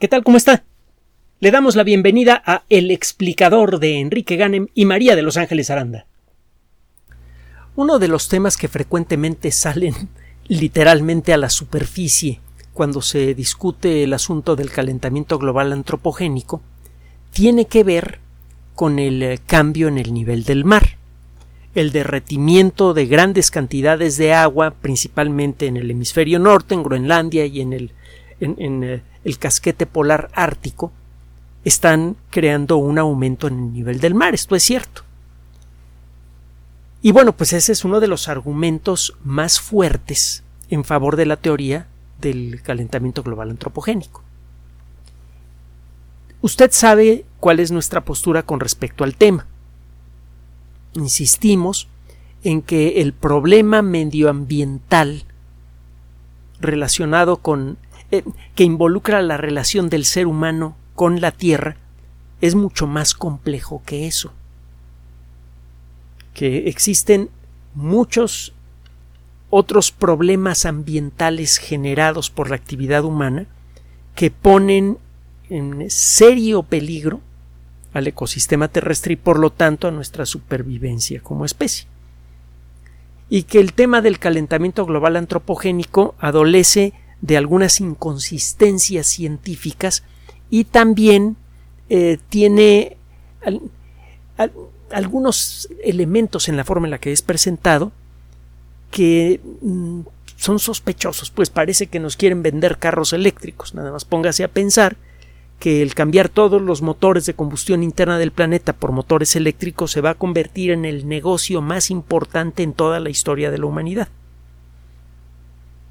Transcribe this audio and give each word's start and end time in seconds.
¿Qué 0.00 0.08
tal? 0.08 0.24
¿Cómo 0.24 0.36
está? 0.36 0.64
Le 1.38 1.52
damos 1.52 1.76
la 1.76 1.84
bienvenida 1.84 2.42
a 2.44 2.64
El 2.68 2.90
explicador 2.90 3.78
de 3.78 4.00
Enrique 4.00 4.34
Ganem 4.34 4.66
y 4.74 4.86
María 4.86 5.14
de 5.14 5.22
Los 5.22 5.36
Ángeles 5.36 5.70
Aranda. 5.70 6.06
Uno 7.76 8.00
de 8.00 8.08
los 8.08 8.28
temas 8.28 8.56
que 8.56 8.66
frecuentemente 8.66 9.52
salen 9.52 9.94
literalmente 10.48 11.32
a 11.32 11.36
la 11.36 11.48
superficie 11.48 12.40
cuando 12.72 13.02
se 13.02 13.34
discute 13.34 14.02
el 14.02 14.12
asunto 14.14 14.56
del 14.56 14.72
calentamiento 14.72 15.38
global 15.38 15.72
antropogénico 15.72 16.60
tiene 17.32 17.66
que 17.66 17.84
ver 17.84 18.18
con 18.74 18.98
el 18.98 19.22
eh, 19.22 19.38
cambio 19.46 19.86
en 19.86 19.98
el 19.98 20.12
nivel 20.12 20.42
del 20.42 20.64
mar, 20.64 20.98
el 21.76 21.92
derretimiento 21.92 22.94
de 22.94 23.06
grandes 23.06 23.52
cantidades 23.52 24.16
de 24.16 24.34
agua, 24.34 24.72
principalmente 24.72 25.66
en 25.66 25.76
el 25.76 25.88
hemisferio 25.88 26.40
norte, 26.40 26.74
en 26.74 26.82
Groenlandia 26.82 27.46
y 27.46 27.60
en 27.60 27.72
el, 27.72 27.92
eh, 28.40 29.02
el 29.24 29.38
casquete 29.38 29.86
polar 29.86 30.30
ártico, 30.34 30.92
están 31.64 32.16
creando 32.30 32.76
un 32.76 32.98
aumento 32.98 33.46
en 33.48 33.58
el 33.58 33.72
nivel 33.72 34.00
del 34.00 34.14
mar. 34.14 34.34
Esto 34.34 34.54
es 34.54 34.62
cierto. 34.62 35.02
Y 37.02 37.12
bueno, 37.12 37.32
pues 37.36 37.52
ese 37.52 37.72
es 37.72 37.84
uno 37.84 38.00
de 38.00 38.08
los 38.08 38.28
argumentos 38.28 39.16
más 39.24 39.60
fuertes 39.60 40.42
en 40.70 40.84
favor 40.84 41.16
de 41.16 41.26
la 41.26 41.36
teoría 41.36 41.86
del 42.20 42.62
calentamiento 42.62 43.22
global 43.22 43.50
antropogénico. 43.50 44.22
Usted 46.40 46.70
sabe 46.72 47.24
cuál 47.40 47.60
es 47.60 47.70
nuestra 47.70 48.04
postura 48.04 48.42
con 48.42 48.60
respecto 48.60 49.04
al 49.04 49.16
tema. 49.16 49.46
Insistimos 50.94 51.88
en 52.42 52.60
que 52.62 53.00
el 53.00 53.14
problema 53.14 53.82
medioambiental 53.82 55.24
relacionado 56.60 57.38
con 57.38 57.78
eh, 58.18 58.24
que 58.54 58.64
involucra 58.64 59.22
la 59.22 59.36
relación 59.36 59.88
del 59.88 60.04
ser 60.04 60.26
humano 60.26 60.76
con 60.94 61.20
la 61.20 61.30
Tierra 61.30 61.76
es 62.40 62.54
mucho 62.54 62.86
más 62.86 63.14
complejo 63.14 63.82
que 63.84 64.06
eso. 64.06 64.32
Que 66.32 66.68
existen 66.68 67.30
muchos 67.74 68.52
otros 69.50 69.92
problemas 69.92 70.66
ambientales 70.66 71.58
generados 71.58 72.30
por 72.30 72.50
la 72.50 72.56
actividad 72.56 73.04
humana 73.04 73.46
que 74.14 74.30
ponen 74.30 74.98
en 75.48 75.90
serio 75.90 76.62
peligro 76.62 77.20
al 77.92 78.06
ecosistema 78.08 78.68
terrestre 78.68 79.14
y 79.14 79.16
por 79.16 79.38
lo 79.38 79.50
tanto 79.50 79.86
a 79.86 79.92
nuestra 79.92 80.26
supervivencia 80.26 81.20
como 81.20 81.44
especie. 81.44 81.86
Y 83.28 83.44
que 83.44 83.60
el 83.60 83.72
tema 83.72 84.00
del 84.00 84.18
calentamiento 84.18 84.84
global 84.84 85.16
antropogénico 85.16 86.14
adolece 86.18 86.92
de 87.20 87.36
algunas 87.36 87.80
inconsistencias 87.80 89.06
científicas 89.06 90.02
y 90.50 90.64
también 90.64 91.36
eh, 91.88 92.18
tiene 92.28 92.96
algunos 94.90 95.68
elementos 95.82 96.48
en 96.48 96.56
la 96.56 96.64
forma 96.64 96.86
en 96.86 96.92
la 96.92 96.98
que 96.98 97.12
es 97.12 97.22
presentado 97.22 97.92
que 98.90 99.40
mm, 99.60 100.00
son 100.36 100.58
sospechosos, 100.58 101.30
pues 101.30 101.50
parece 101.50 101.86
que 101.86 102.00
nos 102.00 102.16
quieren 102.16 102.42
vender 102.42 102.78
carros 102.78 103.12
eléctricos. 103.12 103.74
Nada 103.74 103.90
más 103.90 104.04
póngase 104.04 104.44
a 104.44 104.48
pensar 104.48 104.96
que 105.58 105.82
el 105.82 105.94
cambiar 105.94 106.28
todos 106.28 106.60
los 106.60 106.82
motores 106.82 107.26
de 107.26 107.34
combustión 107.34 107.82
interna 107.82 108.18
del 108.18 108.32
planeta 108.32 108.72
por 108.72 108.92
motores 108.92 109.34
eléctricos 109.36 109.92
se 109.92 110.00
va 110.00 110.10
a 110.10 110.14
convertir 110.14 110.70
en 110.70 110.84
el 110.84 111.08
negocio 111.08 111.62
más 111.62 111.90
importante 111.90 112.62
en 112.62 112.72
toda 112.72 113.00
la 113.00 113.10
historia 113.10 113.50
de 113.50 113.58
la 113.58 113.66
humanidad. 113.66 114.08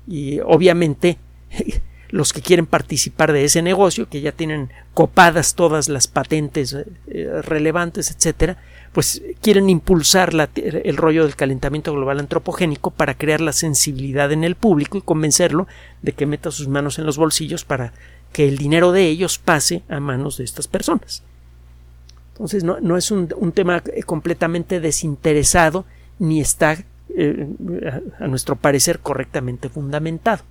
Y 0.08 0.40
obviamente 0.42 1.18
los 2.10 2.32
que 2.34 2.42
quieren 2.42 2.66
participar 2.66 3.34
de 3.34 3.44
ese 3.44 3.62
negocio, 3.62 4.08
que 4.08 4.22
ya 4.22 4.32
tienen 4.32 4.70
copadas 4.94 5.56
todas 5.56 5.90
las 5.90 6.08
patentes 6.08 6.76
eh, 7.08 7.42
relevantes, 7.42 8.12
etcétera, 8.12 8.58
pues 8.92 9.24
quieren 9.42 9.70
impulsar 9.70 10.32
el 10.56 10.98
rollo 10.98 11.24
del 11.24 11.36
calentamiento 11.36 11.92
global 11.92 12.20
antropogénico 12.20 12.92
para 12.92 13.18
crear 13.18 13.42
la 13.42 13.52
sensibilidad 13.52 14.32
en 14.32 14.44
el 14.44 14.54
público 14.56 15.00
y 15.00 15.02
convencerlo 15.02 15.68
de 16.04 16.12
que 16.12 16.28
meta 16.28 16.52
sus 16.52 16.68
manos 16.68 17.00
en 17.00 17.08
los 17.08 17.18
bolsillos 17.18 17.66
para 17.66 17.94
que 18.32 18.48
el 18.48 18.60
dinero 18.60 18.92
de 18.92 19.08
ellos 19.08 19.40
pase 19.40 19.82
a 19.90 20.00
manos 20.00 20.38
de 20.38 20.44
estas 20.44 20.68
personas. 20.68 21.24
Entonces 22.34 22.64
no, 22.64 22.98
es 22.98 23.10
un, 23.10 23.28
tema 23.54 23.82
completamente 24.06 24.80
desinteresado 24.80 25.86
ni 26.20 26.42
está 26.42 26.78
eh, 27.16 27.48
a 28.20 28.28
nuestro 28.28 28.56
parecer 28.56 29.00
correctamente 29.00 29.70
fundamentado. 29.70 30.44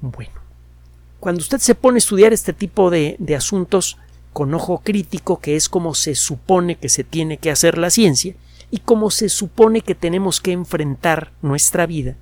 Bueno, 0.00 0.32
cuando 1.20 1.40
usted 1.40 1.58
se 1.58 1.74
pone 1.74 1.96
a 1.96 1.98
estudiar 1.98 2.32
este 2.32 2.52
tipo 2.52 2.90
de, 2.90 3.16
asuntos 3.36 3.98
con 4.32 4.54
ojo 4.54 4.82
crítico, 4.84 5.40
que 5.40 5.56
es 5.56 5.68
como 5.68 5.94
se 5.94 6.14
supone 6.14 6.76
que 6.76 6.88
se 6.88 7.04
tiene 7.04 7.38
que 7.38 7.50
hacer 7.50 7.78
la 7.78 7.90
ciencia, 7.90 8.34
y 8.70 8.78
cómo 8.78 9.10
se 9.10 9.28
supone 9.28 9.80
que 9.80 9.94
tenemos 9.94 10.40
que 10.40 10.52
enfrentar 10.52 11.32
nuestra 11.42 11.86
vida, 11.86 12.14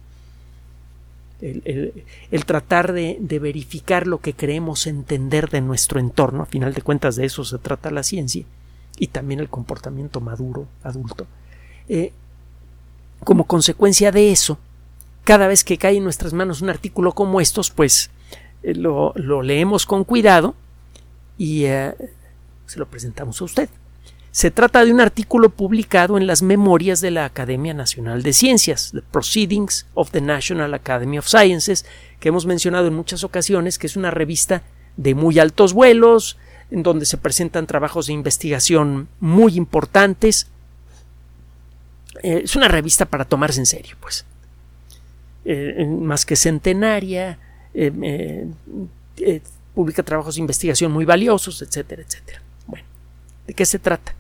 el, 1.40 2.44
tratar 2.46 2.92
de, 2.92 3.18
verificar 3.40 4.06
lo 4.06 4.18
que 4.18 4.32
creemos 4.32 4.86
entender 4.86 5.50
de 5.50 5.60
nuestro 5.60 6.00
entorno, 6.00 6.44
a 6.44 6.46
final 6.46 6.72
de 6.72 6.80
cuentas 6.82 7.16
de 7.16 7.26
eso 7.26 7.44
se 7.44 7.58
trata 7.58 7.90
la 7.90 8.02
ciencia, 8.04 8.44
y 8.98 9.08
también 9.08 9.40
el 9.40 9.48
comportamiento 9.48 10.20
maduro, 10.20 10.66
adulto. 10.82 11.26
Eh, 11.88 12.12
como 13.22 13.44
consecuencia 13.44 14.10
de 14.10 14.32
eso, 14.32 14.58
cada 15.24 15.48
vez 15.48 15.64
que 15.64 15.78
cae 15.78 15.96
en 15.96 16.04
nuestras 16.04 16.32
manos 16.32 16.60
un 16.60 16.70
artículo 16.70 17.12
como 17.12 17.40
estos, 17.40 17.70
pues 17.70 18.10
eh, 18.62 18.74
lo, 18.74 19.14
leemos 19.42 19.86
con 19.86 20.04
cuidado 20.04 20.54
y 21.38 21.64
eh, 21.64 21.94
se 22.66 22.78
lo 22.78 22.86
presentamos 22.86 23.40
a 23.40 23.44
usted. 23.44 23.68
Se 24.30 24.50
trata 24.50 24.84
de 24.84 24.92
un 24.92 25.00
artículo 25.00 25.50
publicado 25.50 26.18
en 26.18 26.26
las 26.26 26.42
memorias 26.42 27.00
de 27.00 27.12
la 27.12 27.24
Academia 27.24 27.72
Nacional 27.72 28.22
de 28.24 28.32
Ciencias, 28.32 28.90
The 28.92 29.02
Proceedings 29.02 29.86
of 29.94 30.10
the 30.10 30.20
National 30.20 30.74
Academy 30.74 31.18
of 31.18 31.28
Sciences, 31.28 31.86
que 32.18 32.30
hemos 32.30 32.44
mencionado 32.44 32.88
en 32.88 32.94
muchas 32.94 33.22
ocasiones, 33.22 33.78
que 33.78 33.86
es 33.86 33.96
una 33.96 34.10
revista 34.10 34.62
de 34.96 35.14
muy 35.14 35.38
altos 35.38 35.72
vuelos, 35.72 36.36
en 36.70 36.82
donde 36.82 37.06
se 37.06 37.16
presentan 37.16 37.68
trabajos 37.68 38.08
de 38.08 38.14
investigación 38.14 39.08
muy 39.20 39.56
importantes. 39.56 40.48
Eh, 42.22 42.42
es 42.44 42.56
una 42.56 42.68
revista 42.68 43.06
para 43.06 43.24
tomarse 43.24 43.60
en 43.60 43.66
serio, 43.66 43.96
pues. 44.00 44.24
Eh, 45.44 45.86
más 45.86 46.24
que 46.24 46.36
centenaria, 46.36 47.38
eh, 47.74 48.48
publica 49.74 50.02
trabajos 50.02 50.36
de 50.36 50.40
investigación 50.40 50.92
muy 50.92 51.04
valiosos, 51.04 51.60
etcétera, 51.60 52.02
etcétera. 52.02 52.40
Bueno, 52.66 52.86
¿de 53.46 53.54
qué 53.54 53.66
se 53.66 53.78
trata? 53.78 54.14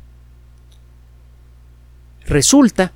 Resulta 2.26 2.92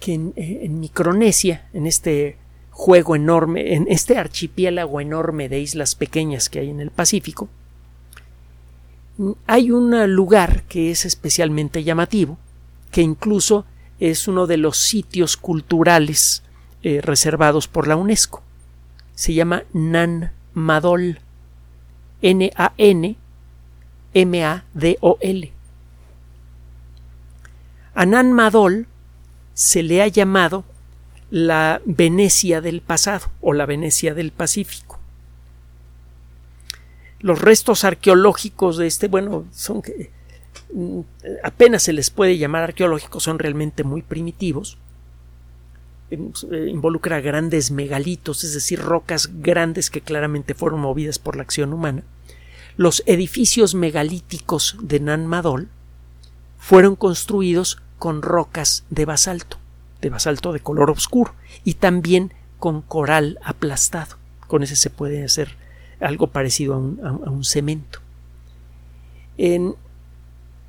que 0.00 0.14
en, 0.14 0.80
Micronesia, 0.80 1.66
en 1.72 1.86
este 1.86 2.36
juego 2.70 3.16
enorme, 3.16 3.74
en 3.74 3.86
este 3.88 4.16
archipiélago 4.16 5.00
enorme 5.00 5.48
de 5.48 5.60
islas 5.60 5.94
pequeñas 5.94 6.48
que 6.48 6.60
hay 6.60 6.70
en 6.70 6.80
el 6.80 6.90
Pacífico, 6.90 7.48
hay 9.46 9.72
un 9.72 10.14
lugar 10.14 10.62
que 10.64 10.92
es 10.92 11.04
especialmente 11.04 11.82
llamativo, 11.82 12.38
que 12.92 13.02
incluso 13.02 13.66
es 14.00 14.28
uno 14.28 14.46
de 14.46 14.56
los 14.56 14.76
sitios 14.78 15.36
culturales 15.36 16.42
eh, 16.82 17.00
reservados 17.00 17.68
por 17.68 17.88
la 17.88 17.96
UNESCO. 17.96 18.42
Se 19.14 19.34
llama 19.34 19.64
Nan 19.72 20.32
Madol. 20.54 21.20
N-A-N 22.20 23.16
M-A-D-O-L. 24.14 25.52
A 27.94 28.06
Nan 28.06 28.32
Madol 28.32 28.86
se 29.54 29.82
le 29.82 30.02
ha 30.02 30.08
llamado 30.08 30.64
la 31.30 31.80
Venecia 31.84 32.60
del 32.60 32.80
pasado 32.80 33.28
o 33.40 33.52
la 33.52 33.66
Venecia 33.66 34.14
del 34.14 34.32
Pacífico. 34.32 34.98
Los 37.20 37.40
restos 37.40 37.84
arqueológicos 37.84 38.76
de 38.76 38.86
este, 38.86 39.08
bueno, 39.08 39.44
son 39.52 39.82
que 39.82 40.10
apenas 41.42 41.82
se 41.82 41.92
les 41.92 42.10
puede 42.10 42.38
llamar 42.38 42.62
arqueológicos, 42.62 43.22
son 43.22 43.38
realmente 43.38 43.84
muy 43.84 44.02
primitivos. 44.02 44.78
Eh, 46.10 46.68
involucra 46.68 47.20
grandes 47.20 47.70
megalitos, 47.70 48.44
es 48.44 48.54
decir, 48.54 48.80
rocas 48.80 49.30
grandes 49.40 49.90
que 49.90 50.00
claramente 50.00 50.54
fueron 50.54 50.80
movidas 50.80 51.18
por 51.18 51.36
la 51.36 51.42
acción 51.42 51.72
humana. 51.72 52.02
Los 52.76 53.02
edificios 53.06 53.74
megalíticos 53.74 54.76
de 54.80 55.00
Nan 55.00 55.26
Madol 55.26 55.68
fueron 56.58 56.96
construidos 56.96 57.82
con 57.98 58.22
rocas 58.22 58.84
de 58.90 59.04
basalto, 59.04 59.58
de 60.00 60.10
basalto 60.10 60.52
de 60.52 60.60
color 60.60 60.90
oscuro, 60.90 61.34
y 61.64 61.74
también 61.74 62.32
con 62.58 62.82
coral 62.82 63.38
aplastado. 63.42 64.16
Con 64.46 64.62
ese 64.62 64.76
se 64.76 64.90
puede 64.90 65.24
hacer 65.24 65.56
algo 66.00 66.28
parecido 66.28 66.74
a 66.74 66.78
un, 66.78 67.44
cemento. 67.44 68.00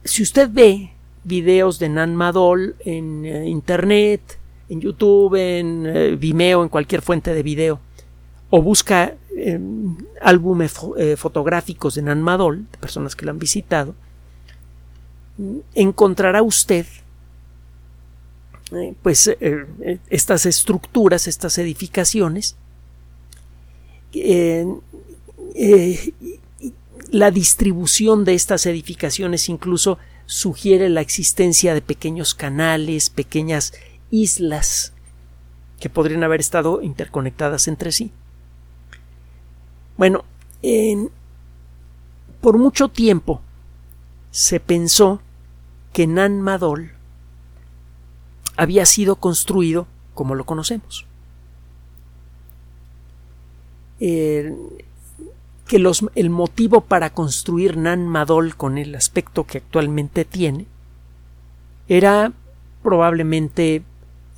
Si 0.09 0.23
usted 0.23 0.49
ve 0.51 0.91
videos 1.23 1.77
de 1.77 1.87
Nan 1.87 2.15
Madol 2.15 2.75
en 2.79 3.25
eh, 3.25 3.47
internet, 3.47 4.39
en 4.67 4.81
YouTube, 4.81 5.35
en 5.35 5.85
eh, 5.85 6.15
Vimeo, 6.15 6.63
en 6.63 6.69
cualquier 6.69 7.01
fuente 7.01 7.33
de 7.33 7.43
video, 7.43 7.79
o 8.49 8.61
busca 8.61 9.13
em, 9.35 9.95
álbumes 10.21 10.73
eh, 10.97 11.15
fotográficos 11.15 11.93
de 11.95 12.01
Nan 12.01 12.23
Madol, 12.23 12.65
de 12.71 12.77
personas 12.79 13.15
que 13.15 13.25
la 13.25 13.31
han 13.31 13.39
visitado, 13.39 13.93
encontrará 15.75 16.41
usted 16.41 16.85
pues 19.01 19.35
estas 20.09 20.45
estructuras, 20.45 21.27
estas 21.27 21.57
edificaciones, 21.57 22.55
la 27.11 27.31
distribución 27.31 28.23
de 28.23 28.35
estas 28.35 28.65
edificaciones 28.65 29.49
incluso 29.49 29.97
sugiere 30.25 30.89
la 30.89 31.01
existencia 31.01 31.73
de 31.73 31.81
pequeños 31.81 32.35
canales, 32.35 33.09
pequeñas 33.09 33.73
islas 34.11 34.93
que 35.79 35.89
podrían 35.89 36.23
haber 36.23 36.39
estado 36.39 36.81
interconectadas 36.81 37.67
entre 37.67 37.91
sí. 37.91 38.11
Bueno, 39.97 40.23
por 42.41 42.57
mucho 42.57 42.89
tiempo 42.89 43.41
se 44.31 44.59
pensó 44.59 45.21
que 45.93 46.05
Nan 46.05 46.41
Madol 46.41 46.91
había 48.55 48.85
sido 48.85 49.15
construido 49.15 49.87
como 50.13 50.35
lo 50.35 50.45
conocemos. 50.45 51.05
Que 55.69 55.77
el 56.15 56.29
motivo 56.31 56.81
para 56.81 57.11
construir 57.11 57.77
Nan 57.77 58.07
Madol 58.07 58.55
con 58.55 58.79
el 58.79 58.95
aspecto 58.95 59.43
que 59.43 59.59
actualmente 59.59 60.25
tiene 60.25 60.65
era 61.87 62.33
probablemente 62.81 63.83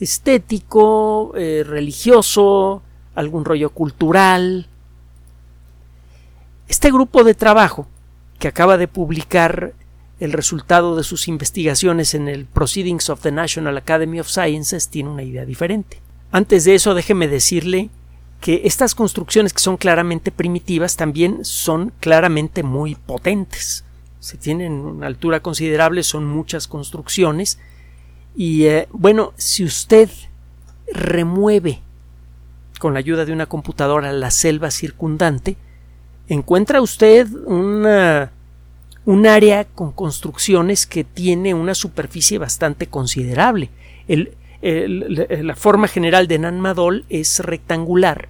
estético, 0.01 1.31
eh, 1.37 1.63
religioso, 1.65 2.81
algún 3.15 3.45
rollo 3.45 3.69
cultural. 3.69 4.67
Este 6.67 6.91
grupo 6.91 7.23
de 7.23 7.33
trabajo, 7.33 7.87
que 8.37 8.49
acaba 8.49 8.77
de 8.77 8.89
publicar 8.89 9.71
el 10.19 10.33
resultado 10.33 10.97
de 10.97 11.05
sus 11.05 11.29
investigaciones 11.29 12.13
en 12.13 12.27
el 12.27 12.43
Proceedings 12.45 13.09
of 13.09 13.21
the 13.21 13.31
National 13.31 13.77
Academy 13.77 14.19
of 14.19 14.27
Sciences, 14.27 14.89
tiene 14.89 15.09
una 15.09 15.23
idea 15.23 15.45
diferente. 15.45 16.01
Antes 16.33 16.65
de 16.65 16.75
eso, 16.75 16.93
déjeme 16.93 17.29
decirle 17.29 17.89
que 18.41 18.63
estas 18.65 18.95
construcciones 18.95 19.53
que 19.53 19.61
son 19.61 19.77
claramente 19.77 20.31
primitivas 20.31 20.97
también 20.97 21.45
son 21.45 21.93
claramente 21.99 22.63
muy 22.63 22.95
potentes. 22.95 23.85
Se 24.19 24.35
tienen 24.37 24.73
una 24.73 25.07
altura 25.07 25.39
considerable, 25.39 26.03
son 26.03 26.25
muchas 26.25 26.67
construcciones 26.67 27.59
y 28.35 28.65
eh, 28.65 28.87
bueno, 28.91 29.33
si 29.37 29.63
usted 29.63 30.09
remueve 30.91 31.81
con 32.79 32.93
la 32.93 32.99
ayuda 32.99 33.25
de 33.25 33.31
una 33.31 33.45
computadora 33.45 34.11
la 34.11 34.31
selva 34.31 34.71
circundante, 34.71 35.55
encuentra 36.27 36.81
usted 36.81 37.27
una, 37.45 38.31
un 39.05 39.27
área 39.27 39.65
con 39.65 39.91
construcciones 39.91 40.87
que 40.87 41.03
tiene 41.03 41.53
una 41.53 41.75
superficie 41.75 42.39
bastante 42.39 42.87
considerable. 42.87 43.69
La 44.61 45.55
forma 45.55 45.87
general 45.87 46.27
de 46.27 46.39
Nanmadol 46.39 47.05
es 47.09 47.39
rectangular 47.39 48.29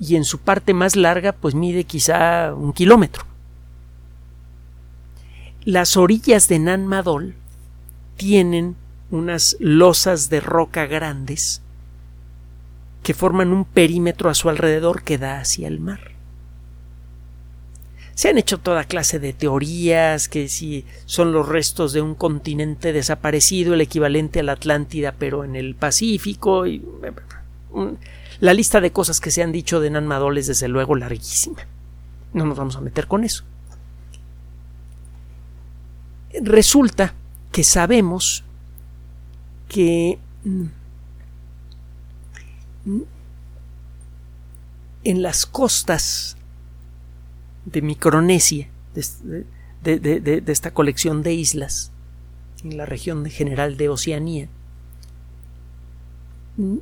y 0.00 0.16
en 0.16 0.24
su 0.24 0.38
parte 0.38 0.74
más 0.74 0.96
larga 0.96 1.32
pues 1.32 1.54
mide 1.54 1.84
quizá 1.84 2.54
un 2.54 2.72
kilómetro. 2.72 3.24
Las 5.64 5.96
orillas 5.96 6.48
de 6.48 6.58
Nanmadol 6.58 7.34
tienen 8.16 8.74
unas 9.10 9.56
losas 9.60 10.28
de 10.28 10.40
roca 10.40 10.86
grandes 10.86 11.62
que 13.02 13.14
forman 13.14 13.52
un 13.52 13.64
perímetro 13.64 14.30
a 14.30 14.34
su 14.34 14.48
alrededor 14.48 15.02
que 15.02 15.18
da 15.18 15.38
hacia 15.38 15.68
el 15.68 15.80
mar. 15.80 16.11
Se 18.14 18.28
han 18.28 18.38
hecho 18.38 18.58
toda 18.58 18.84
clase 18.84 19.18
de 19.18 19.32
teorías 19.32 20.28
que 20.28 20.48
si 20.48 20.84
son 21.06 21.32
los 21.32 21.48
restos 21.48 21.92
de 21.92 22.02
un 22.02 22.14
continente 22.14 22.92
desaparecido, 22.92 23.74
el 23.74 23.80
equivalente 23.80 24.40
a 24.40 24.42
la 24.42 24.52
Atlántida, 24.52 25.14
pero 25.18 25.44
en 25.44 25.56
el 25.56 25.74
Pacífico. 25.74 26.66
Y, 26.66 26.84
la 28.40 28.54
lista 28.54 28.80
de 28.80 28.92
cosas 28.92 29.20
que 29.20 29.30
se 29.30 29.42
han 29.42 29.52
dicho 29.52 29.80
de 29.80 29.90
Nanmadol 29.90 30.36
es 30.36 30.46
desde 30.48 30.68
luego 30.68 30.94
larguísima. 30.94 31.66
No 32.34 32.44
nos 32.44 32.58
vamos 32.58 32.76
a 32.76 32.80
meter 32.80 33.06
con 33.06 33.24
eso. 33.24 33.44
Resulta 36.42 37.14
que 37.50 37.62
sabemos 37.62 38.44
que 39.68 40.18
mm, 40.44 40.64
en 45.04 45.22
las 45.22 45.46
costas 45.46 46.36
de 47.64 47.82
Micronesia, 47.82 48.68
de, 48.94 50.42
esta 50.46 50.72
colección 50.72 51.22
de 51.22 51.34
islas, 51.34 51.92
en 52.64 52.76
la 52.76 52.86
región 52.86 53.24
general 53.26 53.76
de 53.76 53.88
Oceanía, 53.88 54.48
mm, 56.56 56.76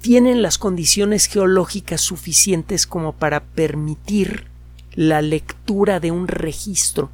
tienen 0.00 0.42
las 0.42 0.58
condiciones 0.58 1.26
geológicas 1.26 2.00
suficientes 2.00 2.86
como 2.86 3.12
para 3.12 3.44
permitir 3.44 4.46
la 4.94 5.22
lectura 5.22 6.00
de 6.00 6.10
un 6.10 6.26
registro 6.26 7.10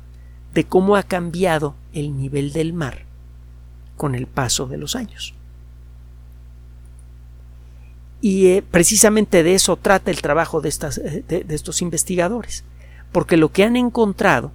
de 0.54 0.64
cómo 0.64 0.96
ha 0.96 1.02
cambiado 1.02 1.74
el 1.92 2.16
nivel 2.16 2.52
del 2.52 2.72
mar 2.72 3.04
con 3.96 4.14
el 4.14 4.26
paso 4.26 4.66
de 4.66 4.78
los 4.78 4.96
años. 4.96 5.34
Y 8.20 8.48
eh, 8.48 8.64
precisamente 8.68 9.42
de 9.42 9.54
eso 9.54 9.76
trata 9.76 10.10
el 10.10 10.20
trabajo 10.22 10.60
de, 10.60 10.68
estas, 10.68 10.98
eh, 10.98 11.24
de, 11.28 11.54
estos 11.54 11.82
investigadores, 11.82 12.64
porque 13.12 13.36
lo 13.36 13.52
que 13.52 13.64
han 13.64 13.76
encontrado 13.76 14.52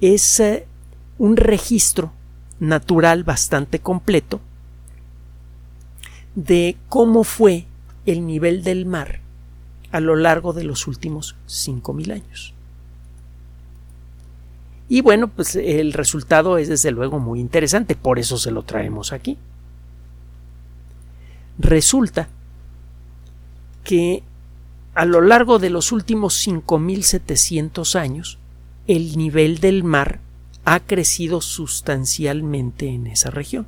es 0.00 0.40
eh, 0.40 0.66
un 1.18 1.36
registro 1.36 2.12
natural 2.60 3.24
bastante 3.24 3.78
completo 3.80 4.40
de 6.34 6.76
cómo 6.88 7.24
fue 7.24 7.66
el 8.06 8.26
nivel 8.26 8.64
del 8.64 8.86
mar 8.86 9.20
a 9.92 10.00
lo 10.00 10.16
largo 10.16 10.52
de 10.52 10.64
los 10.64 10.86
últimos 10.86 11.36
5.000 11.46 12.12
años. 12.12 12.54
Y 14.88 15.00
bueno, 15.00 15.28
pues 15.28 15.56
el 15.56 15.92
resultado 15.92 16.58
es 16.58 16.68
desde 16.68 16.90
luego 16.90 17.18
muy 17.18 17.40
interesante, 17.40 17.94
por 17.94 18.18
eso 18.18 18.36
se 18.36 18.50
lo 18.50 18.62
traemos 18.62 19.12
aquí. 19.12 19.38
Resulta 21.58 22.28
que 23.84 24.22
a 24.94 25.04
lo 25.04 25.20
largo 25.20 25.58
de 25.58 25.70
los 25.70 25.92
últimos 25.92 26.46
5.700 26.46 27.98
años, 27.98 28.38
el 28.86 29.16
nivel 29.16 29.58
del 29.58 29.84
mar 29.84 30.20
ha 30.64 30.80
crecido 30.80 31.40
sustancialmente 31.40 32.88
en 32.88 33.06
esa 33.06 33.30
región. 33.30 33.66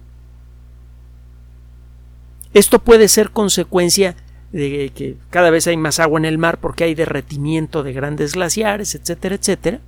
Esto 2.54 2.78
puede 2.78 3.08
ser 3.08 3.30
consecuencia 3.30 4.16
de 4.52 4.90
que 4.94 5.16
cada 5.30 5.50
vez 5.50 5.66
hay 5.66 5.76
más 5.76 5.98
agua 5.98 6.18
en 6.18 6.24
el 6.24 6.38
mar 6.38 6.58
porque 6.58 6.84
hay 6.84 6.94
derretimiento 6.94 7.82
de 7.82 7.92
grandes 7.92 8.34
glaciares, 8.34 8.94
etcétera, 8.94 9.34
etcétera, 9.34 9.80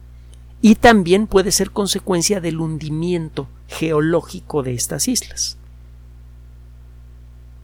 y 0.60 0.74
también 0.74 1.26
puede 1.26 1.52
ser 1.52 1.70
consecuencia 1.70 2.40
del 2.40 2.60
hundimiento 2.60 3.48
geológico 3.68 4.62
de 4.62 4.74
estas 4.74 5.08
islas. 5.08 5.56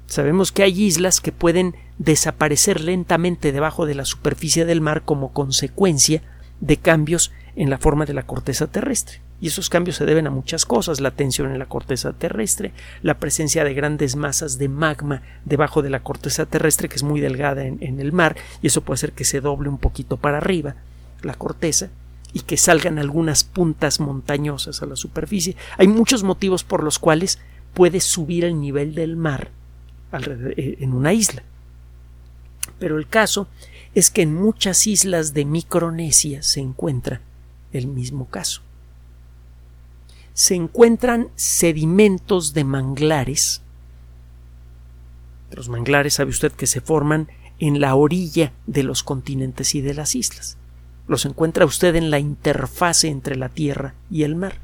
Sabemos 0.07 0.53
que 0.53 0.63
hay 0.63 0.83
islas 0.83 1.21
que 1.21 1.33
pueden 1.33 1.75
desaparecer 1.99 2.81
lentamente 2.81 3.53
debajo 3.53 3.87
de 3.87 3.95
la 3.95 4.05
superficie 4.05 4.65
del 4.65 4.81
mar 4.81 5.03
como 5.05 5.33
consecuencia 5.33 6.23
de 6.61 6.77
cambios 6.77 7.33
en 7.57 7.71
la 7.71 7.79
forma 7.79 8.05
de 8.05 8.15
la 8.15 8.25
corteza 8.25 8.67
terrestre. 8.67 9.21
Y 9.41 9.49
esos 9.49 9.69
cambios 9.69 9.97
se 9.97 10.07
deben 10.07 10.27
a 10.27 10.31
muchas 10.31 10.65
cosas, 10.65 11.01
la 11.01 11.11
tensión 11.11 11.51
en 11.51 11.59
la 11.59 11.67
corteza 11.67 12.13
terrestre, 12.13 12.73
la 13.03 13.19
presencia 13.19 13.65
de 13.65 13.75
grandes 13.75 14.17
masas 14.17 14.59
de 14.59 14.69
magma 14.69 15.23
debajo 15.45 15.83
de 15.83 15.91
la 15.91 16.03
corteza 16.03 16.47
terrestre 16.47 16.89
que 16.89 16.97
es 16.97 17.03
muy 17.03 17.21
delgada 17.21 17.65
en, 17.65 18.01
el 18.01 18.13
mar, 18.13 18.37
y 18.63 18.69
eso 18.69 18.83
puede 18.83 18.95
hacer 18.97 19.13
que 19.13 19.25
se 19.25 19.41
doble 19.41 19.69
un 19.69 19.79
poquito 19.79 20.17
para 20.17 20.39
arriba 20.39 20.77
la 21.23 21.35
corteza, 21.35 21.91
y 22.33 22.41
que 22.41 22.57
salgan 22.57 22.99
algunas 22.99 23.45
puntas 23.45 24.01
montañosas 24.01 24.83
a 24.83 24.87
la 24.87 24.97
superficie. 24.97 25.57
Hay 25.79 25.89
muchos 25.89 26.23
motivos 26.23 26.65
por 26.65 26.83
los 26.83 26.99
cuales 26.99 27.39
puede 27.75 28.01
subir 28.01 28.45
el 28.45 28.61
nivel 28.61 28.95
del 28.95 29.17
mar 29.17 29.51
en 30.23 30.93
una 30.93 31.13
isla. 31.13 31.43
Pero 32.79 32.99
el 32.99 33.07
caso 33.07 33.49
es 33.95 34.11
que 34.11 34.23
en 34.23 34.35
muchas 34.35 34.87
islas 34.87 35.35
de 35.35 35.45
Micronesia 35.45 36.43
se 36.43 36.61
encuentra 36.61 37.21
el 37.73 37.87
mismo 37.87 38.29
caso. 38.29 38.63
Se 40.33 40.55
encuentran 40.55 41.29
sedimentos 41.37 42.55
de 42.55 42.65
manglares. 42.65 43.63
Los 45.53 45.69
manglares 45.69 46.15
sabe 46.15 46.31
usted 46.31 46.53
que 46.53 46.67
se 46.67 46.81
forman 46.81 47.29
en 47.61 47.81
la 47.81 47.95
orilla 47.95 48.53
de 48.67 48.83
los 48.83 49.05
continentes 49.05 49.75
y 49.77 49.81
de 49.81 49.95
las 49.95 50.17
islas 50.17 50.57
los 51.07 51.25
encuentra 51.27 51.65
usted 51.65 51.97
en 51.97 52.11
la 52.11 52.19
interfase 52.19 53.09
entre 53.09 53.37
la 53.37 53.49
Tierra 53.49 53.95
y 54.11 54.23
el 54.23 54.37
mar. 54.37 54.59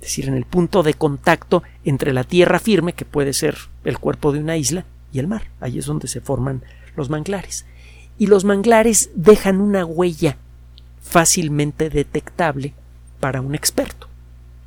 Es 0.00 0.08
decir, 0.08 0.28
en 0.28 0.34
el 0.34 0.44
punto 0.44 0.82
de 0.82 0.94
contacto 0.94 1.62
entre 1.84 2.12
la 2.12 2.24
tierra 2.24 2.58
firme, 2.58 2.92
que 2.92 3.04
puede 3.04 3.32
ser 3.32 3.56
el 3.84 3.98
cuerpo 3.98 4.32
de 4.32 4.38
una 4.40 4.56
isla, 4.56 4.84
y 5.12 5.18
el 5.18 5.26
mar. 5.26 5.44
Ahí 5.60 5.78
es 5.78 5.86
donde 5.86 6.08
se 6.08 6.20
forman 6.20 6.62
los 6.96 7.10
manglares. 7.10 7.64
Y 8.18 8.26
los 8.26 8.44
manglares 8.44 9.10
dejan 9.14 9.60
una 9.60 9.84
huella 9.84 10.36
fácilmente 11.00 11.90
detectable 11.90 12.74
para 13.20 13.40
un 13.40 13.54
experto. 13.54 14.08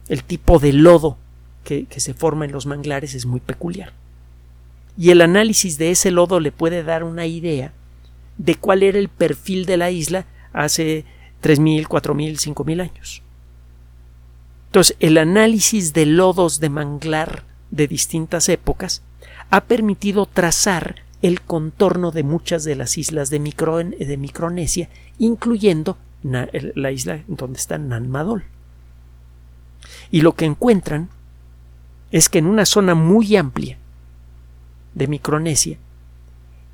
El 0.07 0.23
tipo 0.23 0.59
de 0.59 0.73
lodo 0.73 1.17
que, 1.63 1.85
que 1.85 1.99
se 1.99 2.13
forma 2.13 2.45
en 2.45 2.51
los 2.51 2.65
manglares 2.65 3.13
es 3.13 3.25
muy 3.25 3.39
peculiar. 3.39 3.93
Y 4.97 5.11
el 5.11 5.21
análisis 5.21 5.77
de 5.77 5.91
ese 5.91 6.11
lodo 6.11 6.39
le 6.39 6.51
puede 6.51 6.83
dar 6.83 7.03
una 7.03 7.25
idea 7.25 7.73
de 8.37 8.55
cuál 8.55 8.83
era 8.83 8.97
el 8.97 9.09
perfil 9.09 9.65
de 9.65 9.77
la 9.77 9.91
isla 9.91 10.25
hace 10.53 11.05
3.000, 11.43 11.87
4.000, 11.87 12.53
5.000 12.53 12.81
años. 12.81 13.21
Entonces, 14.71 14.95
el 15.01 15.17
análisis 15.17 15.91
de 15.91 16.05
lodos 16.05 16.61
de 16.61 16.69
manglar 16.69 17.43
de 17.71 17.89
distintas 17.89 18.47
épocas 18.47 19.01
ha 19.49 19.65
permitido 19.65 20.27
trazar 20.27 20.95
el 21.21 21.41
contorno 21.41 22.11
de 22.11 22.23
muchas 22.23 22.63
de 22.63 22.77
las 22.77 22.97
islas 22.97 23.29
de, 23.29 23.39
de 23.39 24.17
Micronesia, 24.17 24.87
incluyendo 25.19 25.97
la 26.23 26.91
isla 26.91 27.21
donde 27.27 27.59
está 27.59 27.77
Nanmadol. 27.79 28.45
Y 30.09 30.21
lo 30.21 30.35
que 30.35 30.45
encuentran 30.45 31.09
es 32.11 32.29
que 32.29 32.37
en 32.39 32.45
una 32.45 32.65
zona 32.65 32.95
muy 32.95 33.35
amplia 33.35 33.77
de 34.93 35.07
Micronesia, 35.09 35.79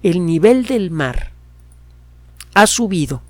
el 0.03 0.23
nivel 0.23 0.67
del 0.67 0.91
mar 0.91 1.31
ha 2.53 2.67
subido 2.67 3.23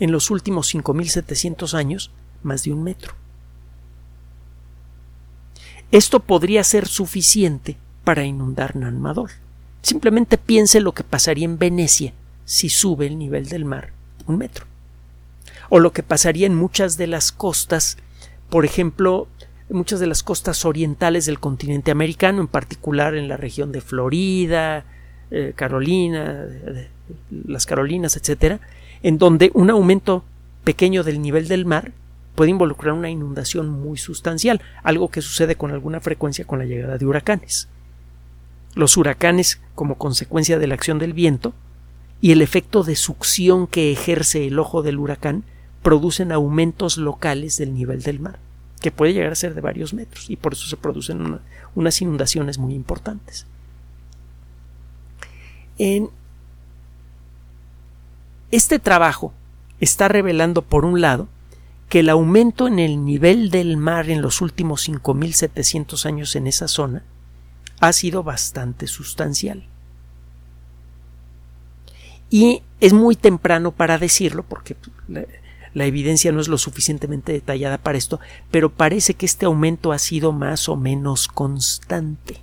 en 0.00 0.12
los 0.12 0.30
últimos 0.30 0.74
5.700 0.74 1.74
años 1.74 2.10
más 2.42 2.64
de 2.64 2.72
un 2.72 2.82
metro. 2.84 3.12
Esto 5.90 6.20
podría 6.20 6.64
ser 6.64 6.86
suficiente 6.86 7.76
para 8.04 8.24
inundar 8.24 8.76
Nanmadol. 8.76 9.30
Simplemente 9.82 10.36
piense 10.36 10.80
lo 10.80 10.92
que 10.92 11.04
pasaría 11.04 11.44
en 11.44 11.58
Venecia 11.58 12.12
si 12.44 12.68
sube 12.68 13.06
el 13.06 13.18
nivel 13.18 13.48
del 13.48 13.64
mar 13.64 13.92
un 14.28 14.38
metro. 14.38 14.66
O 15.68 15.80
lo 15.80 15.92
que 15.92 16.02
pasaría 16.02 16.46
en 16.46 16.54
muchas 16.54 16.96
de 16.96 17.06
las 17.06 17.32
costas, 17.32 17.98
por 18.48 18.64
ejemplo, 18.64 19.28
muchas 19.68 20.00
de 20.00 20.06
las 20.06 20.22
costas 20.22 20.64
orientales 20.64 21.26
del 21.26 21.40
continente 21.40 21.90
americano, 21.90 22.40
en 22.40 22.48
particular 22.48 23.14
en 23.14 23.28
la 23.28 23.36
región 23.36 23.72
de 23.72 23.80
Florida, 23.80 24.84
eh, 25.30 25.52
Carolina, 25.54 26.46
las 27.30 27.66
Carolinas, 27.66 28.16
etcétera, 28.16 28.60
en 29.02 29.18
donde 29.18 29.50
un 29.54 29.70
aumento 29.70 30.24
pequeño 30.64 31.04
del 31.04 31.20
nivel 31.20 31.48
del 31.48 31.66
mar 31.66 31.92
puede 32.38 32.52
involucrar 32.52 32.94
una 32.94 33.10
inundación 33.10 33.68
muy 33.68 33.98
sustancial, 33.98 34.62
algo 34.84 35.08
que 35.08 35.22
sucede 35.22 35.56
con 35.56 35.72
alguna 35.72 35.98
frecuencia 35.98 36.44
con 36.44 36.60
la 36.60 36.66
llegada 36.66 36.96
de 36.96 37.04
huracanes. 37.04 37.66
Los 38.76 38.96
huracanes, 38.96 39.60
como 39.74 39.98
consecuencia 39.98 40.56
de 40.56 40.68
la 40.68 40.74
acción 40.74 41.00
del 41.00 41.14
viento, 41.14 41.52
y 42.20 42.30
el 42.30 42.40
efecto 42.40 42.84
de 42.84 42.94
succión 42.94 43.66
que 43.66 43.90
ejerce 43.90 44.46
el 44.46 44.60
ojo 44.60 44.84
del 44.84 45.00
huracán, 45.00 45.42
producen 45.82 46.30
aumentos 46.30 46.96
locales 46.96 47.58
del 47.58 47.74
nivel 47.74 48.02
del 48.02 48.20
mar, 48.20 48.38
que 48.80 48.92
puede 48.92 49.14
llegar 49.14 49.32
a 49.32 49.34
ser 49.34 49.56
de 49.56 49.60
varios 49.60 49.92
metros, 49.92 50.30
y 50.30 50.36
por 50.36 50.52
eso 50.52 50.68
se 50.68 50.76
producen 50.76 51.40
unas 51.74 52.00
inundaciones 52.00 52.56
muy 52.56 52.72
importantes. 52.72 53.46
En 55.76 56.08
este 58.52 58.78
trabajo 58.78 59.34
está 59.80 60.06
revelando, 60.06 60.62
por 60.62 60.84
un 60.84 61.00
lado, 61.00 61.26
que 61.88 62.00
el 62.00 62.10
aumento 62.10 62.68
en 62.68 62.78
el 62.78 63.04
nivel 63.04 63.50
del 63.50 63.76
mar 63.76 64.10
en 64.10 64.20
los 64.20 64.40
últimos 64.40 64.88
5.700 64.88 66.04
años 66.06 66.36
en 66.36 66.46
esa 66.46 66.68
zona 66.68 67.02
ha 67.80 67.92
sido 67.92 68.22
bastante 68.22 68.86
sustancial. 68.86 69.66
Y 72.30 72.62
es 72.80 72.92
muy 72.92 73.16
temprano 73.16 73.72
para 73.72 73.96
decirlo, 73.96 74.42
porque 74.42 74.76
la, 75.08 75.24
la, 75.72 75.86
evidencia 75.86 76.30
no 76.30 76.40
es 76.40 76.48
lo 76.48 76.58
suficientemente 76.58 77.32
detallada 77.32 77.78
para 77.78 77.96
esto, 77.96 78.20
pero 78.50 78.70
parece 78.70 79.14
que 79.14 79.24
este 79.24 79.46
aumento 79.46 79.92
ha 79.92 79.98
sido 79.98 80.32
más 80.32 80.68
o 80.68 80.76
menos 80.76 81.26
constante. 81.26 82.42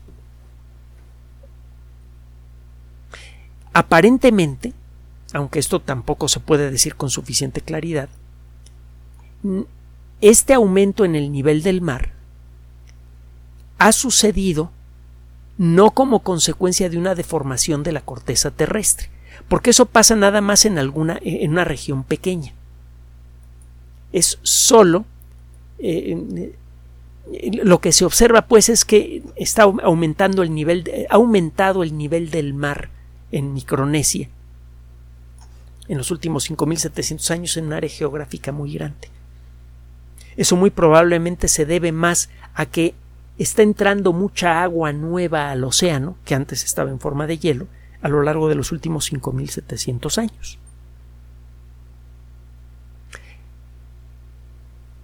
Aparentemente, 3.74 4.74
aunque 5.34 5.60
esto 5.60 5.82
tampoco 5.82 6.30
se 6.30 6.40
puede 6.40 6.72
decir 6.72 6.96
con 6.96 7.12
suficiente 7.12 7.62
claridad, 7.62 8.10
este 10.22 10.54
aumento 10.54 11.06
en 11.06 11.16
el 11.16 11.32
nivel 11.32 11.64
del 11.64 11.82
mar 11.82 12.14
ha 13.78 13.92
sucedido 13.92 14.72
no 15.58 15.92
como 15.92 16.20
consecuencia 16.20 16.90
de 16.90 16.98
una 16.98 17.16
deformación 17.16 17.84
de 17.84 17.92
la 17.92 18.02
corteza 18.02 18.52
terrestre, 18.52 19.10
porque 19.48 19.70
eso 19.70 19.86
pasa 19.86 20.16
nada 20.16 20.42
más 20.42 20.66
en 20.66 20.78
alguna 20.78 21.20
en 21.22 21.52
una 21.52 21.64
región 21.64 22.04
pequeña. 22.04 22.54
Es 24.12 24.40
solo 24.44 25.06
eh, 25.80 26.54
lo 27.64 27.80
que 27.80 27.92
se 27.92 28.06
observa 28.06 28.44
pues 28.44 28.70
es 28.70 28.86
que 28.86 29.24
está 29.36 29.64
aumentando 29.64 30.44
el 30.44 30.54
nivel 30.54 30.84
ha 31.10 31.16
aumentado 31.16 31.84
el 31.84 31.98
nivel 31.98 32.30
del 32.30 32.54
mar 32.54 32.90
en 33.32 33.54
Micronesia 33.54 34.30
en 35.88 35.98
los 35.98 36.12
últimos 36.12 36.50
5.700 36.50 37.32
años 37.32 37.58
en 37.58 37.66
un 37.66 37.74
área 37.74 37.90
geográfica 37.90 38.52
muy 38.52 38.74
grande. 38.74 39.10
Eso 40.38 40.56
muy 40.56 40.70
probablemente 40.70 41.48
se 41.48 41.66
debe 41.66 41.92
más 41.92 42.30
a 42.54 42.66
que 42.66 42.94
está 43.38 43.62
entrando 43.62 44.14
mucha 44.14 44.64
agua 44.64 44.94
nueva 44.94 45.52
al 45.52 45.64
océano, 45.64 46.18
que 46.26 46.36
antes 46.36 46.64
estaba 46.64 46.90
en 46.90 47.00
forma 47.00 47.28
de 47.28 47.38
hielo, 47.38 47.68
a 48.02 48.10
lo 48.10 48.22
largo 48.22 48.50
de 48.50 48.56
los 48.56 48.72
últimos 48.72 49.12
5.700 49.12 50.18
años. 50.18 50.60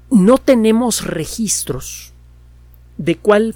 No 0.10 0.38
tenemos 0.38 1.06
registros 1.06 2.12
de 2.98 3.18
cuál 3.18 3.56